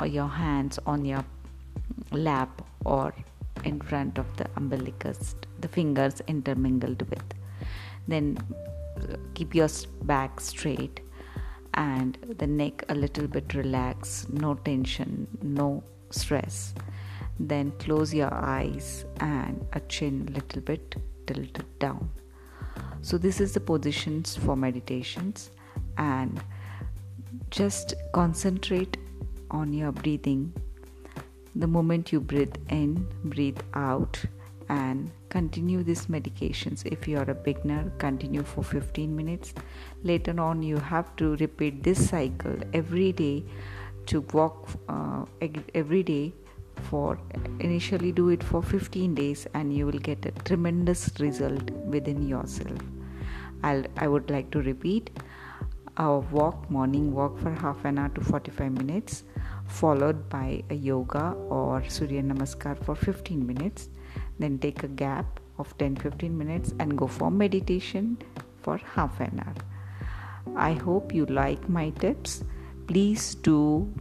or 0.00 0.06
your 0.06 0.28
hands 0.28 0.78
on 0.86 1.04
your 1.04 1.24
lap 2.12 2.62
or 2.84 3.14
in 3.64 3.80
front 3.80 4.18
of 4.18 4.36
the 4.36 4.46
umbilicus 4.56 5.34
the 5.60 5.68
fingers 5.68 6.22
intermingled 6.26 7.02
with. 7.10 7.24
Then 8.08 8.38
uh, 8.96 9.16
keep 9.34 9.54
your 9.54 9.68
back 10.02 10.40
straight 10.40 11.00
and 11.74 12.18
the 12.38 12.46
neck 12.46 12.84
a 12.88 12.94
little 12.94 13.26
bit 13.26 13.54
relaxed 13.54 14.32
no 14.32 14.54
tension 14.54 15.26
no 15.42 15.82
stress. 16.10 16.74
Then 17.38 17.72
close 17.78 18.12
your 18.12 18.32
eyes 18.32 19.04
and 19.20 19.66
a 19.72 19.80
chin 19.80 20.30
little 20.34 20.60
bit 20.60 20.96
tilted 21.26 21.78
down. 21.78 22.10
So 23.02 23.16
this 23.16 23.40
is 23.40 23.54
the 23.54 23.60
positions 23.60 24.36
for 24.36 24.56
meditations. 24.56 25.50
And 25.96 26.42
just 27.50 27.94
concentrate 28.12 28.96
on 29.50 29.72
your 29.72 29.92
breathing. 29.92 30.52
The 31.56 31.66
moment 31.66 32.12
you 32.12 32.20
breathe 32.20 32.54
in 32.68 33.06
breathe 33.24 33.58
out 33.74 34.22
and 34.70 35.10
continue 35.28 35.82
these 35.82 36.08
meditations. 36.08 36.82
If 36.84 37.08
you 37.08 37.18
are 37.18 37.30
a 37.30 37.34
beginner 37.34 37.92
continue 37.98 38.42
for 38.42 38.62
15 38.62 39.14
minutes. 39.14 39.52
Later 40.02 40.40
on 40.40 40.62
you 40.62 40.76
have 40.76 41.14
to 41.16 41.36
repeat 41.36 41.82
this 41.82 42.08
cycle 42.08 42.56
every 42.72 43.12
day 43.12 43.44
to 44.06 44.20
walk 44.32 44.68
uh, 44.88 45.24
every 45.74 46.02
day 46.02 46.32
for 46.88 47.18
initially 47.58 48.12
do 48.12 48.28
it 48.30 48.42
for 48.42 48.62
15 48.62 49.14
days 49.14 49.46
and 49.54 49.76
you 49.76 49.86
will 49.86 50.02
get 50.10 50.24
a 50.24 50.30
tremendous 50.50 51.10
result 51.18 51.70
within 51.96 52.26
yourself. 52.26 52.78
I'll, 53.62 53.84
i 53.98 54.08
would 54.08 54.30
like 54.30 54.50
to 54.52 54.62
repeat 54.62 55.10
a 55.98 56.18
walk 56.36 56.70
morning 56.70 57.12
walk 57.12 57.38
for 57.38 57.50
half 57.50 57.84
an 57.84 57.98
hour 57.98 58.08
to 58.10 58.22
45 58.22 58.72
minutes 58.72 59.24
followed 59.66 60.28
by 60.30 60.62
a 60.70 60.74
yoga 60.74 61.24
or 61.58 61.84
surya 61.96 62.22
namaskar 62.22 62.82
for 62.84 62.94
15 62.94 63.46
minutes 63.46 63.90
then 64.40 64.58
take 64.58 64.82
a 64.82 64.88
gap 64.88 65.40
of 65.58 65.76
10 65.78 65.96
15 65.96 66.36
minutes 66.36 66.74
and 66.78 66.96
go 66.96 67.06
for 67.06 67.30
meditation 67.30 68.18
for 68.62 68.78
half 68.94 69.20
an 69.20 69.42
hour. 69.44 69.54
I 70.56 70.72
hope 70.72 71.14
you 71.14 71.26
like 71.26 71.68
my 71.68 71.90
tips. 71.90 72.42
Please 72.86 73.34
do 73.34 73.92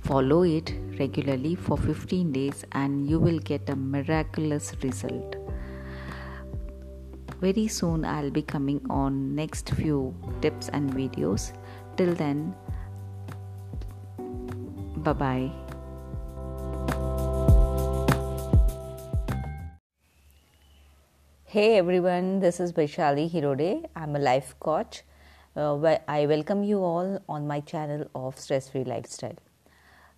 follow 0.00 0.42
it 0.42 0.74
regularly 0.98 1.54
for 1.54 1.76
15 1.76 2.32
days 2.32 2.64
and 2.72 3.08
you 3.08 3.18
will 3.18 3.38
get 3.38 3.68
a 3.68 3.76
miraculous 3.76 4.74
result. 4.82 5.36
Very 7.40 7.66
soon 7.66 8.04
i'll 8.04 8.30
be 8.30 8.42
coming 8.42 8.80
on 8.88 9.34
next 9.34 9.70
few 9.70 10.14
tips 10.40 10.68
and 10.68 10.92
videos. 10.92 11.52
Till 11.96 12.14
then 12.14 12.54
bye 15.02 15.12
bye 15.12 15.61
Hey 21.52 21.76
everyone, 21.76 22.40
this 22.40 22.60
is 22.60 22.72
Vaishali 22.72 23.30
Hirode. 23.30 23.84
I'm 23.94 24.16
a 24.16 24.18
life 24.18 24.54
coach. 24.58 25.02
Uh, 25.54 25.98
I 26.08 26.24
welcome 26.24 26.64
you 26.64 26.78
all 26.78 27.22
on 27.28 27.46
my 27.46 27.60
channel 27.60 28.06
of 28.14 28.38
Stress 28.38 28.70
Free 28.70 28.84
Lifestyle. 28.84 29.36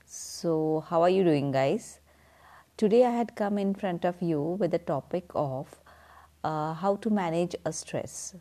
So, 0.07 0.85
how 0.89 1.03
are 1.03 1.11
you 1.11 1.25
doing, 1.25 1.51
guys? 1.51 1.99
Today, 2.77 3.05
I 3.05 3.11
had 3.11 3.35
come 3.35 3.59
in 3.59 3.75
front 3.75 4.05
of 4.05 4.23
you 4.23 4.41
with 4.41 4.71
the 4.71 4.79
topic 4.79 5.25
of 5.35 5.75
uh, 6.45 6.75
how 6.75 6.95
to 7.07 7.11
manage 7.11 7.57
a 7.65 7.73
stress. 7.73 8.37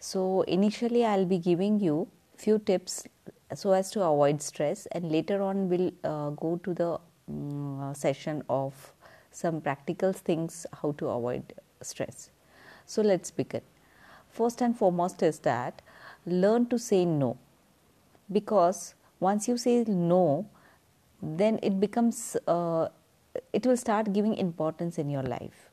So, 0.00 0.40
initially, 0.58 1.04
I'll 1.04 1.24
be 1.24 1.38
giving 1.38 1.78
you 1.78 2.08
few 2.36 2.58
tips 2.58 3.06
so 3.54 3.70
as 3.70 3.92
to 3.92 4.02
avoid 4.02 4.42
stress, 4.42 4.86
and 4.86 5.12
later 5.12 5.40
on, 5.40 5.68
we'll 5.68 5.92
uh, 6.02 6.30
go 6.30 6.56
to 6.64 6.74
the 6.74 6.98
um, 7.28 7.92
session 7.94 8.42
of 8.48 8.92
some 9.30 9.60
practical 9.60 10.12
things 10.12 10.66
how 10.82 10.90
to 10.98 11.10
avoid 11.10 11.54
stress. 11.82 12.30
So 12.84 13.02
let's 13.02 13.30
begin. 13.30 13.62
First 14.30 14.60
and 14.60 14.76
foremost 14.76 15.22
is 15.22 15.38
that 15.40 15.82
learn 16.26 16.66
to 16.66 16.78
say 16.78 17.04
no 17.04 17.38
because 18.30 18.94
once 19.20 19.48
you 19.48 19.56
say 19.56 19.84
no, 19.84 20.46
then 21.22 21.58
it 21.62 21.80
becomes 21.80 22.36
uh, 22.46 22.88
it 23.52 23.66
will 23.66 23.76
start 23.76 24.12
giving 24.12 24.34
importance 24.36 24.98
in 24.98 25.08
your 25.08 25.22
life 25.22 25.70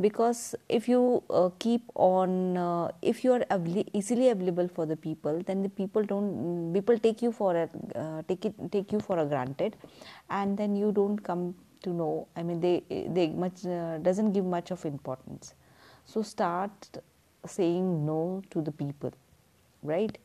because 0.00 0.54
if 0.68 0.88
you 0.88 1.22
uh, 1.28 1.50
keep 1.58 1.82
on 1.94 2.56
uh, 2.56 2.90
if 3.02 3.22
you 3.22 3.32
are 3.32 3.44
easily 3.92 4.30
available 4.30 4.68
for 4.68 4.86
the 4.86 4.96
people 4.96 5.42
then 5.46 5.62
the 5.62 5.68
people 5.68 6.02
don't 6.02 6.72
people 6.72 6.98
take 6.98 7.20
you 7.20 7.30
for 7.30 7.54
a 7.54 7.68
uh, 7.94 8.22
take 8.28 8.46
it 8.46 8.54
take 8.72 8.92
you 8.92 9.00
for 9.00 9.18
a 9.18 9.26
granted 9.26 9.76
and 10.30 10.56
then 10.56 10.74
you 10.74 10.90
don't 10.92 11.18
come 11.18 11.54
to 11.82 11.90
know. 11.90 12.28
I 12.36 12.42
mean 12.42 12.60
they 12.60 12.82
they 12.88 13.28
much 13.28 13.64
uh, 13.66 13.98
doesn't 13.98 14.32
give 14.32 14.44
much 14.44 14.70
of 14.70 14.84
importance. 14.84 15.54
So 16.04 16.22
start 16.22 16.98
saying 17.46 18.06
no 18.06 18.42
to 18.50 18.60
the 18.60 18.72
people 18.72 19.12
right? 19.82 20.18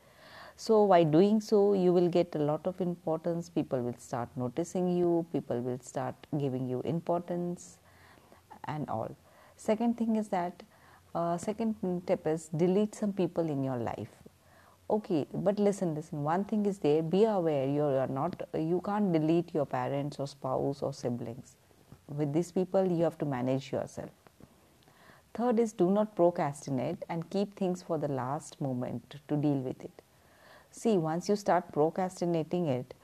So 0.56 0.86
by 0.86 1.04
doing 1.04 1.40
so 1.40 1.74
you 1.74 1.92
will 1.92 2.08
get 2.08 2.34
a 2.34 2.38
lot 2.38 2.66
of 2.66 2.80
importance. 2.80 3.50
People 3.50 3.82
will 3.82 3.98
start 3.98 4.28
noticing 4.36 4.96
you. 4.96 5.26
People 5.32 5.60
will 5.60 5.80
start 5.80 6.14
giving 6.38 6.66
you 6.68 6.80
importance 6.82 7.78
and 8.64 8.88
all. 8.88 9.14
Second 9.56 9.96
thing 9.98 10.16
is 10.16 10.28
that 10.28 10.62
uh, 11.14 11.36
second 11.36 11.74
tip 12.06 12.26
is 12.26 12.48
delete 12.48 12.94
some 12.94 13.12
people 13.12 13.48
in 13.48 13.62
your 13.62 13.76
life 13.76 14.15
okay 14.88 15.26
but 15.32 15.58
listen 15.58 15.94
listen. 15.94 16.22
One 16.22 16.44
thing 16.44 16.66
is 16.66 16.78
there 16.78 17.02
be 17.02 17.24
aware 17.24 17.66
you 17.66 17.82
are 17.82 18.06
not 18.06 18.48
you 18.54 18.80
can't 18.84 19.12
delete 19.12 19.54
your 19.54 19.66
parents 19.66 20.18
or 20.18 20.26
spouse 20.26 20.82
or 20.82 20.92
siblings. 20.92 21.56
With 22.08 22.32
these 22.32 22.52
people 22.52 22.86
you 22.86 23.04
have 23.04 23.18
to 23.18 23.24
manage 23.24 23.72
yourself. 23.72 24.10
Third 25.34 25.58
is 25.58 25.72
do 25.72 25.90
not 25.90 26.14
procrastinate 26.16 27.04
and 27.08 27.28
keep 27.30 27.56
things 27.56 27.82
for 27.82 27.98
the 27.98 28.08
last 28.08 28.60
moment 28.60 29.16
to 29.28 29.36
deal 29.36 29.58
with 29.58 29.82
it. 29.82 30.02
See 30.70 30.96
once 30.96 31.28
you 31.28 31.36
start 31.36 31.72
procrastinating 31.72 32.66
it 32.66 32.94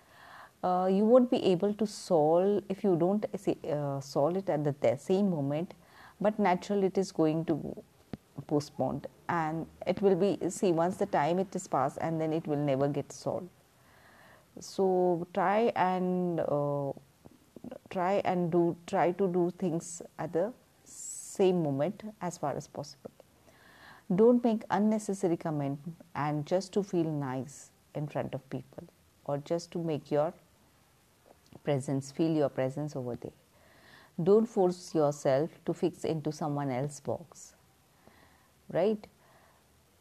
uh, 0.63 0.89
you 0.91 1.05
won't 1.05 1.31
be 1.31 1.43
able 1.45 1.75
to 1.75 1.87
solve 1.87 2.63
if 2.69 2.85
you 2.85 2.97
don't 2.97 3.27
uh, 3.35 4.01
solve 4.01 4.37
it 4.37 4.49
at 4.49 4.63
the 4.65 4.97
same 4.97 5.31
moment 5.31 5.75
but 6.21 6.39
naturally 6.39 6.87
it 6.87 6.99
is 6.99 7.11
going 7.11 7.45
to 7.45 7.77
postponed 8.47 9.07
and 9.29 9.67
it 9.87 10.01
will 10.03 10.15
be 10.15 10.39
see 10.51 10.73
once 10.73 10.97
the 10.97 11.07
time 11.07 11.39
it 11.39 11.55
is 11.55 11.67
passed 11.67 11.99
and 12.01 12.21
then 12.21 12.33
it 12.33 12.47
will 12.47 12.65
never 12.73 12.89
get 12.89 13.13
solved. 13.13 13.49
So 14.61 15.27
try 15.33 15.73
and 15.77 16.41
uh, 16.41 16.93
try 17.91 18.21
and 18.25 18.51
do 18.51 18.77
try 18.87 19.13
to 19.13 19.29
do 19.29 19.53
things 19.59 20.03
at 20.19 20.33
the 20.33 20.53
same 20.85 21.63
moment 21.63 22.03
as 22.21 22.39
far 22.39 22.55
as 22.57 22.67
possible. 22.67 23.11
Don't 24.15 24.45
make 24.45 24.65
unnecessary 24.71 25.37
comment 25.37 25.79
and 26.15 26.45
just 26.45 26.73
to 26.75 26.83
feel 26.83 27.11
nice 27.11 27.71
in 27.95 28.07
front 28.07 28.35
of 28.35 28.49
people 28.51 28.85
or 29.25 29.39
just 29.39 29.71
to 29.73 29.79
make 29.79 30.11
your 30.11 30.35
presence 31.65 32.11
feel 32.13 32.31
your 32.31 32.49
presence 32.49 32.97
over 32.97 33.17
there. 33.17 33.33
Don't 34.23 34.47
force 34.47 34.95
yourself 34.95 35.51
to 35.65 35.73
fix 35.73 36.05
into 36.05 36.33
someone 36.33 36.71
else's 36.71 37.01
box 37.01 37.55
right? 38.73 39.07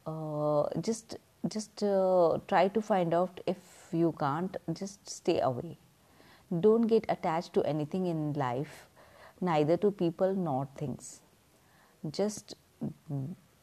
Uh, 0.05 0.63
just 0.81 1.17
just 1.47 1.83
uh, 1.83 2.37
try 2.47 2.67
to 2.67 2.81
find 2.81 3.13
out 3.13 3.39
if 3.47 3.57
you 3.91 4.13
can't 4.19 4.57
just 4.73 5.09
stay 5.09 5.39
away. 5.39 5.77
Don't 6.59 6.87
get 6.87 7.05
attached 7.09 7.53
to 7.53 7.63
anything 7.63 8.05
in 8.07 8.33
life 8.33 8.87
neither 9.39 9.77
to 9.77 9.91
people 9.91 10.35
nor 10.35 10.67
things. 10.75 11.21
Just 12.09 12.55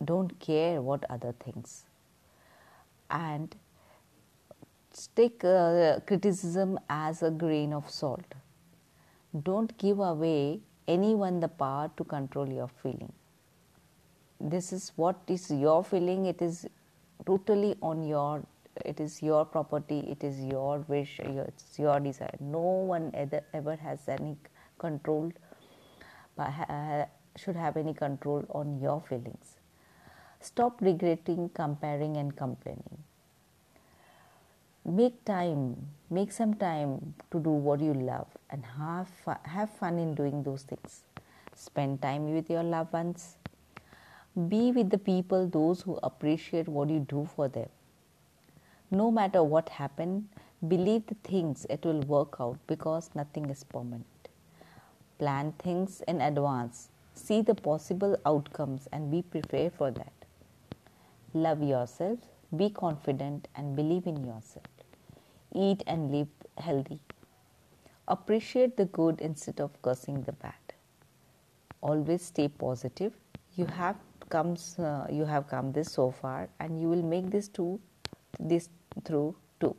don't 0.05 0.39
care 0.41 0.83
what 0.83 1.05
other 1.09 1.35
things. 1.45 1.85
And 3.11 3.55
take 5.15 5.45
uh, 5.45 6.01
criticism 6.07 6.79
as 6.89 7.23
a 7.23 7.31
grain 7.31 7.73
of 7.73 7.89
salt. 7.89 8.35
Don't 9.43 9.77
give 9.79 10.01
away 10.01 10.61
anyone 10.89 11.41
the 11.41 11.49
power 11.49 11.91
to 11.97 12.05
control 12.05 12.49
your 12.49 12.69
feeling 12.83 13.13
this 14.41 14.73
is 14.73 14.93
what 14.97 15.17
is 15.27 15.51
your 15.51 15.83
feeling. 15.85 16.27
It 16.27 16.43
is 16.43 16.67
totally 17.27 17.77
on 17.83 18.03
your 18.07 18.43
it 18.85 19.01
is 19.01 19.23
your 19.23 19.45
property. 19.45 20.01
It 20.09 20.23
is 20.23 20.41
your 20.41 20.79
wish. 20.87 21.19
It's 21.21 21.79
your 21.79 21.99
desire. 21.99 22.37
No 22.41 22.61
one 22.61 23.11
ever, 23.13 23.41
ever 23.53 23.75
has 23.75 24.09
any 24.09 24.37
control 24.79 25.33
uh, 26.39 27.05
should 27.37 27.57
have 27.57 27.77
any 27.77 27.95
control 27.95 28.45
on 28.51 28.81
your 28.81 29.01
feelings. 29.01 29.57
Stop 30.41 30.81
regretting 30.81 31.49
comparing 31.49 32.17
and 32.17 32.37
complaining. 32.37 32.99
Make 34.85 35.25
time 35.25 35.89
make 36.11 36.33
some 36.33 36.55
time 36.55 37.15
to 37.31 37.39
do 37.39 37.51
what 37.51 37.81
you 37.81 37.93
love 37.93 38.29
and 38.51 38.65
have 38.65 39.11
have 39.43 39.71
fun 39.71 39.99
in 39.99 40.15
doing 40.15 40.43
those 40.43 40.63
things. 40.63 41.03
Spend 41.55 42.01
time 42.01 42.33
with 42.33 42.49
your 42.49 42.63
loved 42.63 42.93
ones 42.93 43.37
be 44.47 44.71
with 44.71 44.91
the 44.91 44.99
people, 44.99 45.49
those 45.49 45.83
who 45.83 45.99
appreciate 46.03 46.69
what 46.69 46.89
you 46.91 47.01
do 47.01 47.29
for 47.35 47.49
them. 47.49 47.69
No 48.91 49.11
matter 49.11 49.43
what 49.43 49.69
happens, 49.69 50.25
believe 50.67 51.07
the 51.07 51.17
things 51.25 51.67
it 51.69 51.85
will 51.85 52.01
work 52.03 52.37
out 52.39 52.59
because 52.67 53.11
nothing 53.15 53.51
is 53.51 53.65
permanent. 53.65 54.07
Plan 55.19 55.53
things 55.59 56.03
in 56.07 56.21
advance, 56.21 56.89
see 57.15 57.43
the 57.43 57.55
possible 57.55 58.17
outcomes, 58.25 58.87
and 58.93 59.11
be 59.11 59.23
prepared 59.23 59.73
for 59.73 59.91
that. 59.91 60.13
Love 61.35 61.63
yourself, 61.63 62.19
be 62.57 62.71
confident, 62.71 63.49
and 63.57 63.75
believe 63.75 64.07
in 64.07 64.25
yourself. 64.25 64.67
Eat 65.55 65.83
and 65.87 66.13
live 66.13 66.29
healthy. 66.59 67.01
Appreciate 68.07 68.77
the 68.77 68.85
good 68.85 69.21
instead 69.21 69.61
of 69.61 69.83
cursing 69.83 70.23
the 70.23 70.33
bad. 70.33 70.55
Always 71.81 72.23
stay 72.23 72.49
positive. 72.49 73.13
You 73.57 73.67
have 73.67 73.97
comes 74.29 74.79
uh, 74.79 75.07
you 75.11 75.25
have 75.25 75.49
come 75.49 75.73
this 75.73 75.93
so 75.93 76.11
far 76.11 76.49
and 76.61 76.81
you 76.81 76.89
will 76.89 77.03
make 77.03 77.31
this 77.31 77.49
to 77.49 77.81
this 78.39 78.69
through 79.05 79.35
too 79.61 79.75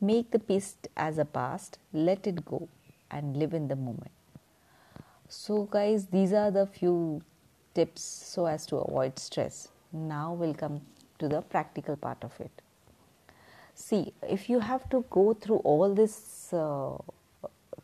make 0.00 0.30
the 0.30 0.38
past 0.38 0.88
as 0.96 1.18
a 1.18 1.24
past 1.24 1.78
let 1.92 2.26
it 2.26 2.44
go 2.44 2.68
and 3.10 3.36
live 3.36 3.54
in 3.54 3.68
the 3.68 3.76
moment. 3.76 4.10
So 5.28 5.64
guys 5.64 6.06
these 6.06 6.32
are 6.32 6.50
the 6.50 6.66
few 6.66 7.22
tips 7.74 8.02
so 8.02 8.46
as 8.46 8.66
to 8.66 8.76
avoid 8.76 9.18
stress. 9.18 9.68
Now 9.92 10.32
we'll 10.32 10.54
come 10.54 10.80
to 11.18 11.28
the 11.28 11.40
practical 11.42 11.96
part 11.96 12.22
of 12.22 12.38
it. 12.40 12.62
See 13.74 14.12
if 14.22 14.48
you 14.50 14.60
have 14.60 14.88
to 14.90 15.04
go 15.10 15.34
through 15.34 15.58
all 15.58 15.94
these 15.94 16.52
uh, 16.52 16.96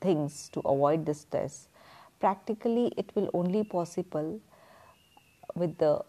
things 0.00 0.48
to 0.53 0.61
avoid 0.61 1.07
the 1.07 1.14
stress 1.14 1.68
practically 2.20 2.92
it 2.96 3.11
will 3.14 3.31
only 3.33 3.64
possible 3.64 4.40
with 5.55 5.79
the 5.79 6.03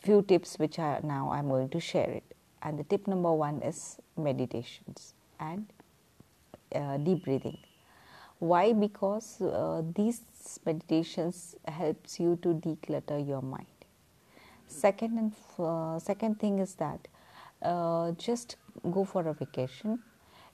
few 0.00 0.22
tips 0.22 0.58
which 0.58 0.78
are 0.78 1.00
now 1.02 1.30
I'm 1.30 1.48
going 1.48 1.68
to 1.70 1.80
share 1.80 2.10
it. 2.10 2.24
And 2.62 2.78
the 2.78 2.84
tip 2.84 3.06
number 3.06 3.32
one 3.32 3.62
is 3.62 3.96
meditations 4.16 5.14
and 5.38 5.66
uh, 6.74 6.98
deep 6.98 7.24
breathing. 7.24 7.58
Why? 8.38 8.72
Because 8.72 9.40
uh, 9.40 9.82
these 9.94 10.22
meditations 10.64 11.56
helps 11.66 12.18
you 12.18 12.38
to 12.42 12.54
declutter 12.54 13.26
your 13.26 13.42
mind. 13.42 13.66
Second 14.66 15.18
and 15.18 15.32
uh, 15.58 15.98
second 15.98 16.38
thing 16.38 16.58
is 16.58 16.74
that 16.76 17.08
uh, 17.62 18.12
just 18.12 18.56
go 18.90 19.04
for 19.04 19.26
a 19.28 19.34
vacation. 19.34 19.98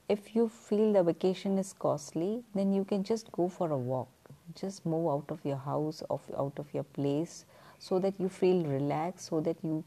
If 0.09 0.35
you 0.35 0.49
feel 0.49 0.93
the 0.93 1.03
vacation 1.03 1.57
is 1.57 1.73
costly, 1.73 2.43
then 2.55 2.73
you 2.73 2.83
can 2.83 3.03
just 3.03 3.31
go 3.31 3.47
for 3.47 3.71
a 3.71 3.77
walk. 3.77 4.09
Just 4.55 4.85
move 4.85 5.07
out 5.07 5.25
of 5.29 5.39
your 5.45 5.57
house, 5.57 6.01
of 6.09 6.21
out 6.37 6.53
of 6.57 6.73
your 6.73 6.83
place, 6.83 7.45
so 7.79 7.99
that 7.99 8.19
you 8.19 8.29
feel 8.29 8.63
relaxed, 8.65 9.27
so 9.27 9.41
that 9.41 9.57
you 9.63 9.83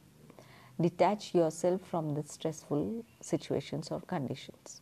detach 0.81 1.35
yourself 1.35 1.81
from 1.83 2.14
the 2.14 2.22
stressful 2.22 3.05
situations 3.20 3.90
or 3.90 4.00
conditions. 4.00 4.81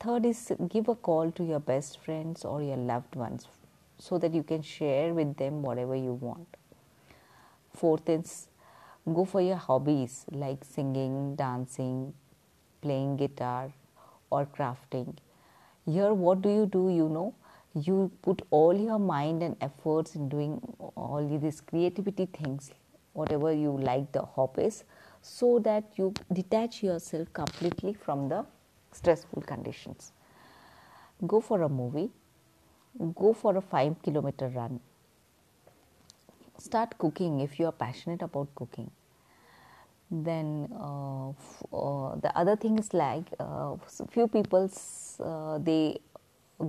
Third 0.00 0.26
is 0.26 0.52
give 0.68 0.88
a 0.88 0.94
call 0.94 1.30
to 1.32 1.44
your 1.44 1.60
best 1.60 2.00
friends 2.00 2.44
or 2.44 2.62
your 2.62 2.76
loved 2.76 3.14
ones 3.14 3.46
so 3.98 4.18
that 4.18 4.34
you 4.34 4.42
can 4.42 4.62
share 4.62 5.14
with 5.14 5.36
them 5.36 5.62
whatever 5.62 5.94
you 5.94 6.14
want. 6.14 6.48
Fourth 7.74 8.08
is 8.08 8.48
go 9.12 9.24
for 9.24 9.40
your 9.40 9.56
hobbies 9.56 10.24
like 10.30 10.64
singing, 10.64 11.36
dancing, 11.36 12.14
playing 12.80 13.16
guitar, 13.16 13.72
or 14.30 14.46
crafting. 14.46 15.16
Here, 15.86 16.12
what 16.12 16.42
do 16.42 16.48
you 16.48 16.66
do? 16.66 16.88
You 16.88 17.08
know, 17.08 17.34
you 17.74 18.10
put 18.22 18.42
all 18.50 18.74
your 18.74 18.98
mind 18.98 19.42
and 19.42 19.56
efforts 19.60 20.14
in 20.14 20.28
doing 20.28 20.60
all 20.96 21.26
these 21.42 21.60
creativity 21.60 22.26
things 22.26 22.70
whatever 23.12 23.52
you 23.52 23.70
like 23.70 24.10
the 24.12 24.22
hobbies 24.22 24.84
so 25.22 25.58
that 25.58 25.84
you 25.96 26.12
detach 26.32 26.82
yourself 26.82 27.32
completely 27.32 27.94
from 27.94 28.28
the 28.28 28.44
stressful 28.92 29.42
conditions. 29.42 30.12
Go 31.26 31.40
for 31.40 31.62
a 31.62 31.68
movie. 31.68 32.10
Go 33.14 33.32
for 33.32 33.56
a 33.56 33.60
5 33.60 34.02
kilometer 34.02 34.48
run. 34.48 34.80
Start 36.58 36.96
cooking 36.98 37.40
if 37.40 37.58
you 37.58 37.66
are 37.66 37.72
passionate 37.72 38.22
about 38.22 38.54
cooking. 38.54 38.90
Then 40.10 40.68
uh, 40.78 41.30
f- 41.30 41.62
uh, 41.72 42.14
the 42.16 42.30
other 42.36 42.54
thing 42.56 42.78
is 42.78 42.92
like 42.94 43.24
uh, 43.40 43.76
few 44.10 44.28
people 44.28 44.70
uh, 45.20 45.58
they 45.58 45.98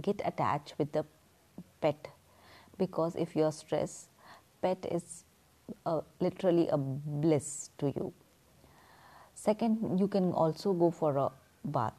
get 0.02 0.22
attached 0.26 0.74
with 0.78 0.92
the 0.92 1.06
pet. 1.82 2.08
Because 2.78 3.16
if 3.16 3.36
you 3.36 3.44
are 3.44 3.52
stressed 3.52 4.10
pet 4.62 4.86
is 4.92 5.24
uh, 5.86 6.02
literally 6.20 6.68
a 6.70 6.78
bliss 6.78 7.70
to 7.78 7.88
you. 7.96 8.14
Second 9.34 10.00
you 10.00 10.08
can 10.08 10.32
also 10.32 10.74
go 10.74 10.92
for 10.92 11.18
a 11.18 11.30
bath. 11.64 11.94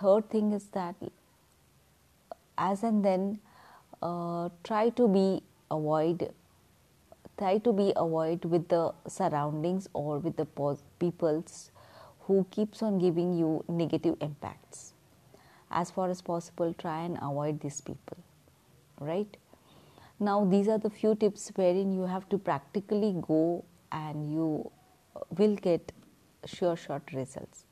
Third 0.00 0.30
thing 0.30 0.52
is 0.52 0.64
that 0.78 0.94
as 2.56 2.82
and 2.82 3.04
then 3.04 3.38
uh, 4.02 4.48
try 4.64 4.88
to 4.90 5.08
be 5.08 5.42
avoid 5.70 6.32
try 7.38 7.58
to 7.58 7.72
be 7.72 7.92
avoid 7.96 8.44
with 8.44 8.68
the 8.68 8.94
surroundings 9.06 9.88
or 9.92 10.18
with 10.18 10.36
the 10.36 10.46
peoples 10.98 11.70
who 12.20 12.46
keeps 12.50 12.82
on 12.82 12.98
giving 12.98 13.36
you 13.38 13.62
negative 13.68 14.16
impacts 14.20 14.85
as 15.70 15.90
far 15.90 16.10
as 16.10 16.22
possible 16.22 16.74
try 16.74 17.02
and 17.02 17.18
avoid 17.22 17.60
these 17.60 17.80
people 17.80 18.18
right 19.00 19.36
Now, 20.18 20.44
these 20.46 20.68
are 20.68 20.78
the 20.78 20.88
few 20.88 21.14
tips 21.14 21.52
wherein 21.54 21.92
you 21.92 22.06
have 22.06 22.28
to 22.30 22.38
practically 22.38 23.14
go 23.20 23.64
and 23.92 24.32
you 24.32 24.70
will 25.30 25.56
get 25.56 25.92
sure 26.46 26.76
shot 26.76 27.12
results. 27.12 27.64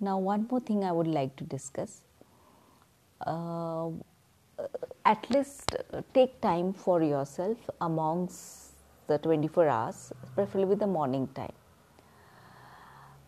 Now, 0.00 0.18
one 0.18 0.46
more 0.50 0.60
thing 0.60 0.82
I 0.84 0.92
would 0.92 1.06
like 1.06 1.36
to 1.36 1.44
discuss. 1.44 2.02
Uh, 3.20 3.90
at 5.04 5.28
least 5.30 5.76
take 6.14 6.40
time 6.40 6.72
for 6.72 7.02
yourself 7.02 7.58
amongst 7.80 8.72
the 9.06 9.18
24 9.18 9.68
hours, 9.68 10.12
preferably 10.34 10.64
with 10.64 10.78
the 10.78 10.86
morning 10.86 11.28
time. 11.34 11.52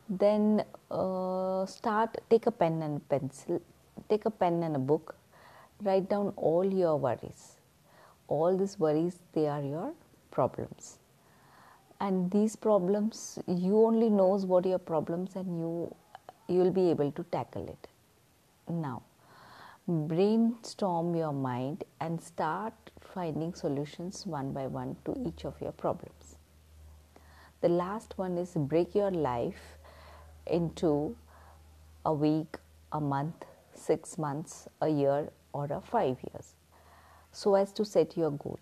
Then 0.08 0.64
uh, 0.90 1.66
start, 1.66 2.16
take 2.30 2.46
a 2.46 2.50
pen 2.50 2.82
and 2.82 3.06
pencil, 3.08 3.60
take 4.08 4.24
a 4.24 4.30
pen 4.30 4.62
and 4.62 4.76
a 4.76 4.78
book, 4.78 5.14
write 5.82 6.08
down 6.08 6.32
all 6.36 6.64
your 6.64 6.96
worries. 6.96 7.56
All 8.26 8.56
these 8.56 8.78
worries, 8.78 9.18
they 9.32 9.48
are 9.48 9.62
your 9.62 9.92
problems. 10.30 10.98
And 12.00 12.30
these 12.30 12.56
problems, 12.56 13.38
you 13.46 13.84
only 13.84 14.08
knows 14.08 14.46
what 14.46 14.64
your 14.64 14.78
problems 14.78 15.36
and 15.36 15.58
you 15.58 15.94
you 16.48 16.60
will 16.60 16.70
be 16.70 16.88
able 16.88 17.12
to 17.12 17.22
tackle 17.24 17.68
it. 17.68 17.88
Now, 18.68 19.02
brainstorm 19.86 21.14
your 21.14 21.32
mind 21.32 21.84
and 22.00 22.22
start 22.22 22.72
finding 23.00 23.52
solutions 23.52 24.26
one 24.26 24.52
by 24.52 24.66
one 24.66 24.96
to 25.04 25.14
each 25.26 25.44
of 25.44 25.60
your 25.60 25.72
problems. 25.72 26.36
The 27.60 27.68
last 27.68 28.16
one 28.16 28.38
is 28.38 28.52
break 28.54 28.94
your 28.94 29.10
life 29.10 29.77
into 30.50 31.16
a 32.04 32.12
week, 32.12 32.56
a 32.92 33.00
month, 33.00 33.44
six 33.74 34.18
months, 34.18 34.68
a 34.80 34.88
year, 34.88 35.30
or 35.52 35.66
a 35.70 35.80
five 35.80 36.18
years 36.32 36.54
so 37.32 37.54
as 37.54 37.72
to 37.72 37.84
set 37.84 38.16
your 38.16 38.30
goal 38.30 38.58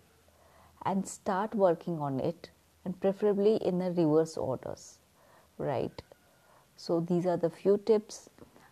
and 0.85 1.07
start 1.07 1.55
working 1.55 1.99
on 1.99 2.21
it 2.21 2.51
and 2.85 2.99
preferably 3.01 3.57
in 3.57 3.79
the 3.79 3.91
reverse 3.93 4.37
orders 4.37 4.99
right? 5.59 6.03
So 6.77 7.01
these 7.01 7.27
are 7.27 7.37
the 7.37 7.51
few 7.51 7.79
tips. 7.79 8.29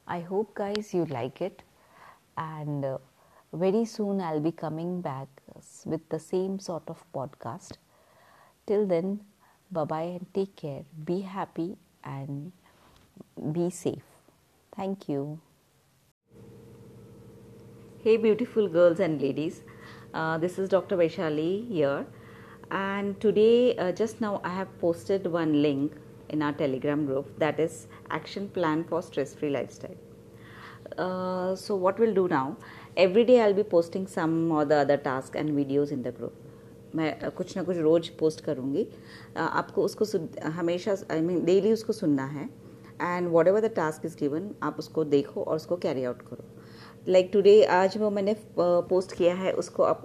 I 0.06 0.20
hope 0.20 0.54
guys 0.54 0.92
you 0.92 1.06
like 1.06 1.40
it. 1.40 1.62
And 2.36 2.84
uh, 2.84 2.98
very 3.52 3.84
soon 3.84 4.20
i'll 4.20 4.40
be 4.40 4.50
coming 4.50 5.00
back 5.00 5.28
with 5.84 6.08
the 6.08 6.18
same 6.18 6.58
sort 6.58 6.82
of 6.88 7.02
podcast. 7.14 7.78
Till 8.66 8.86
then 8.86 9.20
bye 9.70 9.84
bye 9.84 10.02
and 10.18 10.26
take 10.34 10.56
care. 10.56 10.84
Be 11.04 11.20
happy 11.20 11.76
and 12.02 12.52
be 13.53 13.69
safe 13.69 14.03
thank 14.75 15.07
you 15.09 15.39
hey 18.03 18.17
beautiful 18.17 18.67
girls 18.67 18.99
and 18.99 19.21
ladies 19.21 19.61
uh, 20.13 20.37
this 20.37 20.57
is 20.57 20.69
dr 20.69 20.97
vaishali 20.97 21.67
here 21.69 22.05
and 22.71 23.19
today 23.19 23.75
uh, 23.77 23.91
just 23.91 24.21
now 24.21 24.41
i 24.43 24.49
have 24.49 24.69
posted 24.79 25.25
one 25.27 25.61
link 25.61 25.93
in 26.29 26.41
our 26.41 26.53
telegram 26.53 27.05
group 27.05 27.39
that 27.39 27.59
is 27.59 27.87
action 28.09 28.47
plan 28.49 28.83
for 28.83 29.01
stress 29.01 29.33
free 29.33 29.49
lifestyle 29.49 29.97
uh, 30.97 31.55
so 31.55 31.75
what 31.75 31.99
we'll 31.99 32.13
do 32.13 32.27
now 32.27 32.55
every 32.95 33.23
day 33.23 33.41
i'll 33.41 33.59
be 33.63 33.63
posting 33.63 34.05
some 34.07 34.51
or 34.51 34.65
the 34.65 34.75
other 34.75 34.97
task 34.97 35.35
and 35.35 35.49
videos 35.49 35.91
in 35.91 36.03
the 36.03 36.11
group 36.11 36.45
मैं 36.95 37.31
कुछ 37.37 37.55
ना 37.57 37.63
कुछ 37.63 37.77
रोज 37.77 38.07
post 38.19 38.41
करूँगी 38.43 38.85
आपको 39.37 39.83
उसको 39.83 40.05
हमेशा 40.51 40.95
I 41.11 41.21
mean 41.21 41.43
daily 41.45 41.71
उसको 41.73 41.93
सुनना 41.93 42.25
है 42.25 42.49
and 43.00 43.28
what 43.28 43.48
ever 43.48 43.60
the 43.60 43.70
task 43.76 44.04
is 44.06 44.16
given 44.20 44.50
आप 44.62 44.76
उसको 44.78 45.04
देखो 45.04 45.42
और 45.42 45.56
उसको 45.56 45.76
कैरी 45.76 46.04
आउट 46.04 46.22
करो। 46.22 46.44
लाइक 47.08 47.30
टूडे 47.32 47.62
आज 47.72 47.96
वो 47.98 48.10
मैंने 48.10 48.34
पोस्ट 48.58 49.12
किया 49.16 49.34
है, 49.34 49.52
उसको 49.52 49.82
आप 49.82 50.02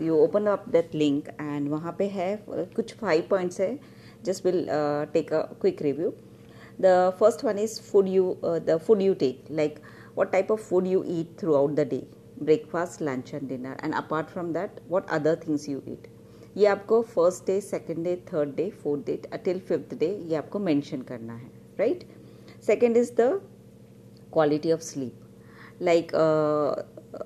you 0.00 0.16
open 0.16 0.46
up 0.46 0.68
that 0.68 0.94
link 0.94 1.28
and 1.30 1.68
वहाँ 1.70 1.94
पे 1.98 2.06
है 2.08 2.34
कुछ 2.48 2.94
फाइव 2.96 3.26
पॉइंट्स 3.30 3.60
है 3.60 3.78
just 4.24 4.44
will 4.46 4.66
take 5.12 5.32
a 5.32 5.42
quick 5.60 5.82
review 5.82 6.12
the 6.80 7.10
first 7.20 7.44
one 7.44 7.58
is 7.58 7.80
food 7.82 8.08
you 8.08 8.36
the 8.44 8.78
food 8.86 9.02
you 9.02 9.14
take 9.22 9.44
like 9.50 9.78
what 10.16 10.32
type 10.32 10.52
of 10.52 10.60
food 10.60 10.86
you 10.86 11.02
eat 11.18 11.36
throughout 11.54 11.74
the 11.74 11.88
day 11.90 12.06
breakfast 12.42 13.02
lunch 13.02 13.34
and 13.34 13.48
dinner 13.48 13.76
and 13.84 13.94
apart 13.94 14.28
from 14.28 14.52
that 14.52 14.80
what 14.90 15.10
other 15.10 15.40
things 15.46 15.68
you 15.68 15.82
eat 15.88 16.06
ये 16.56 16.66
आपको 16.66 17.00
first 17.14 17.46
day 17.46 17.60
second 17.60 18.04
day 18.04 18.16
third 18.32 18.54
day 18.56 18.68
fourth 18.82 19.04
day 19.06 19.20
until 19.32 19.58
fifth 19.68 19.94
day 19.98 20.06
ये 20.28 20.36
आपको 20.36 20.58
mention 20.58 21.02
करना 21.02 21.34
है 21.34 21.50
right 21.78 21.98
right? 21.98 22.17
second 22.60 22.96
is 22.96 23.10
the 23.12 23.40
quality 24.30 24.70
of 24.70 24.82
sleep. 24.82 25.14
Like 25.80 26.12
uh, 26.12 26.82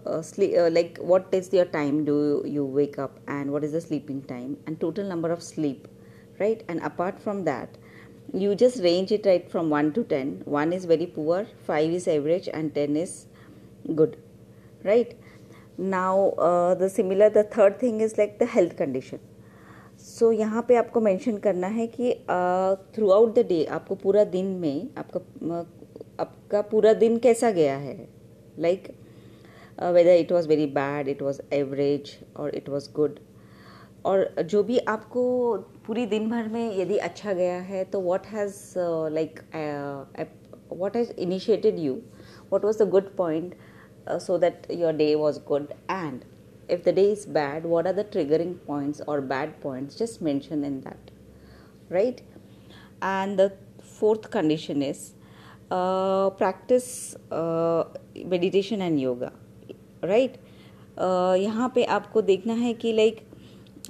uh, 0.07 0.23
sleep, 0.23 0.55
uh, 0.57 0.71
like 0.71 0.99
what 0.99 1.29
is 1.33 1.53
your 1.53 1.64
time 1.64 2.05
do 2.05 2.42
you 2.47 2.64
wake 2.64 2.99
up 2.99 3.18
and 3.27 3.51
what 3.51 3.64
is 3.64 3.73
the 3.73 3.81
sleeping 3.81 4.23
time 4.23 4.57
and 4.66 4.79
total 4.81 5.05
number 5.05 5.33
of 5.33 5.42
sleep 5.42 5.88
right? 6.38 6.62
And 6.68 6.81
apart 6.83 7.21
from 7.21 7.45
that 7.45 7.77
you 8.33 8.55
just 8.55 8.83
range 8.83 9.12
it 9.12 9.27
right 9.27 9.51
from 9.51 9.71
1 9.71 9.92
to 9.95 10.05
10 10.05 10.42
1 10.45 10.73
is 10.73 10.85
very 10.85 11.07
poor 11.07 11.47
5 11.66 11.90
is 11.90 12.09
average 12.09 12.49
and 12.53 12.75
10 12.75 12.97
is 12.97 13.27
good 13.95 14.16
right? 14.85 15.18
Now 15.79 16.31
uh, 16.38 16.75
the 16.75 16.88
similar 16.88 17.31
the 17.31 17.45
third 17.45 17.79
thing 17.79 18.01
is 18.01 18.18
like 18.18 18.38
the 18.38 18.47
health 18.47 18.77
condition. 18.77 19.21
So 20.03 20.27
so, 20.27 20.38
यहाँ 20.38 20.62
पे 20.69 20.77
आपको 20.77 21.01
mention 21.01 21.37
करना 21.38 21.67
है 21.67 21.87
कि 21.87 22.12
through 22.95 23.11
out 23.11 23.35
the 23.35 23.47
day 23.49 23.65
आपको 23.65 23.95
पूरा 23.95 24.25
दिन 24.25 24.47
में 24.61 24.88
आपका 24.99 25.59
आपका 26.21 26.61
पूरा 26.62 26.93
दिन 26.93 27.19
कैसा 27.19 27.51
गया 27.51 27.77
है? 27.77 28.09
Like 28.59 28.88
weather 29.83 30.11
it 30.11 30.33
was 30.33 30.49
very 30.49 30.67
bad 30.73 31.09
it 31.09 31.23
was 31.23 31.41
average 31.53 32.17
और 32.37 32.55
इट 32.55 32.69
वॉज़ 32.69 32.88
गुड 32.93 33.19
और 34.05 34.43
जो 34.43 34.62
भी 34.62 34.79
आपको 34.88 35.23
पूरी 35.87 36.07
दिन 36.07 36.29
भर 36.31 36.49
में 36.49 36.77
यदि 36.79 36.97
अच्छा 36.99 37.33
गया 37.33 37.61
है 37.61 37.85
तो 37.85 38.01
what 38.01 38.27
has 38.27 38.59
like 39.12 39.41
what 40.73 40.97
has 40.97 41.12
initiated 41.12 41.79
you 41.79 41.95
what 42.53 42.65
was 42.65 42.83
the 42.83 42.88
good 42.88 43.17
point 43.17 43.55
so 44.21 44.38
that 44.38 44.67
your 44.71 44.93
day 44.93 45.15
was 45.15 45.38
good 45.49 45.73
and 45.91 46.21
if 46.68 46.84
the 46.84 46.92
day 46.92 47.12
is 47.12 47.26
bad 47.26 47.66
what 47.66 47.88
are 47.88 47.94
the 47.94 48.04
triggering 48.04 48.58
points 48.66 49.02
or 49.08 49.22
bad 49.22 49.60
points 49.62 49.96
just 49.96 50.22
mention 50.22 50.63
in 50.63 50.82
that 50.82 51.12
right 51.90 52.22
and 53.02 53.40
the 53.40 53.52
fourth 54.00 54.30
condition 54.30 54.82
is 54.82 55.13
uh, 55.72 56.30
practice 56.32 57.16
uh, 57.32 57.84
meditation 58.26 58.82
and 58.82 59.00
yoga 59.00 59.32
right 60.04 60.38
uh, 60.98 61.36
यहाँ 61.38 61.72
पे 61.76 61.84
आपको 61.84 62.22
देखना 62.22 62.54
है 62.54 62.74
कि 62.74 62.94
like 62.94 63.22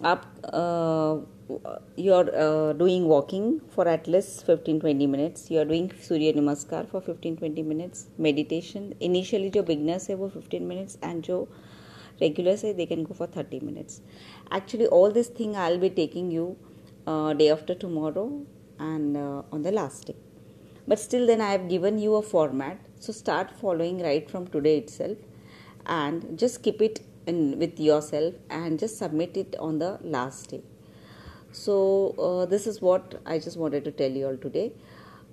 आप 0.05 0.21
you 1.95 2.13
are 2.13 2.29
uh, 2.35 2.73
doing 2.73 3.05
walking 3.07 3.61
for 3.73 3.87
at 3.87 4.07
least 4.07 4.45
15 4.45 4.81
20 4.81 5.07
minutes 5.07 5.49
you 5.49 5.59
are 5.59 5.65
doing 5.69 5.89
surya 6.07 6.33
namaskar 6.33 6.81
for 6.89 7.01
15 7.01 7.37
20 7.37 7.63
minutes 7.63 8.07
meditation 8.17 8.93
initially 9.09 9.49
जो 9.57 9.63
beginners 9.69 10.07
है 10.09 10.15
वो 10.15 10.29
15 10.35 10.67
minutes 10.71 10.97
and 11.09 11.23
जो 11.29 11.47
regular 12.20 12.56
say 12.56 12.72
they 12.72 12.86
can 12.86 13.04
go 13.04 13.14
for 13.14 13.26
30 13.26 13.60
minutes. 13.60 14.00
Actually 14.50 14.86
all 14.86 15.10
this 15.10 15.28
thing 15.28 15.56
i'll 15.56 15.78
be 15.78 15.90
taking 15.90 16.30
you 16.30 16.56
uh, 17.06 17.32
day 17.32 17.50
after 17.50 17.74
tomorrow 17.74 18.44
and 18.78 19.16
uh, 19.16 19.42
on 19.52 19.62
the 19.62 19.72
last 19.72 20.06
day. 20.06 20.16
But 20.86 20.98
still 20.98 21.26
then 21.26 21.40
i 21.40 21.50
have 21.50 21.68
given 21.68 21.98
you 21.98 22.14
a 22.16 22.22
format. 22.22 22.78
So 23.00 23.12
start 23.12 23.50
following 23.50 24.02
right 24.02 24.28
from 24.30 24.46
today 24.46 24.78
itself 24.78 25.18
and 25.86 26.38
just 26.38 26.62
keep 26.62 26.80
it 26.80 27.00
in 27.26 27.58
with 27.58 27.78
yourself 27.78 28.34
and 28.50 28.78
just 28.78 28.98
submit 28.98 29.36
it 29.36 29.56
on 29.58 29.78
the 29.78 29.98
last 30.02 30.50
day. 30.50 30.62
So 31.52 32.14
uh, 32.18 32.46
this 32.46 32.66
is 32.66 32.80
what 32.80 33.20
i 33.26 33.38
just 33.38 33.56
wanted 33.56 33.84
to 33.84 33.92
tell 33.92 34.10
you 34.10 34.26
all 34.26 34.36
today. 34.36 34.72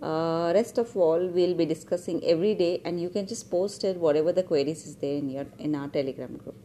Uh, 0.02 0.52
rest 0.56 0.78
of 0.78 0.96
all 0.96 1.28
we'll 1.28 1.54
be 1.54 1.66
discussing 1.66 2.24
every 2.24 2.56
day 2.56 2.82
and 2.86 3.02
you 3.02 3.10
can 3.10 3.28
just 3.28 3.52
post 3.52 3.84
it 3.84 3.98
whatever 3.98 4.32
the 4.32 4.44
queries 4.44 4.86
is 4.86 4.96
there 4.96 5.18
in 5.18 5.30
your 5.30 5.46
in 5.58 5.76
our 5.76 5.90
telegram 5.90 6.38
group 6.38 6.56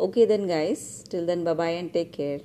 okay 0.00 0.24
then 0.24 0.46
guys. 0.46 1.04
Till 1.08 1.26
then 1.26 1.44
bye 1.44 1.54
bye 1.54 1.76
and 1.78 1.92
take 1.92 2.12
care 2.12 2.40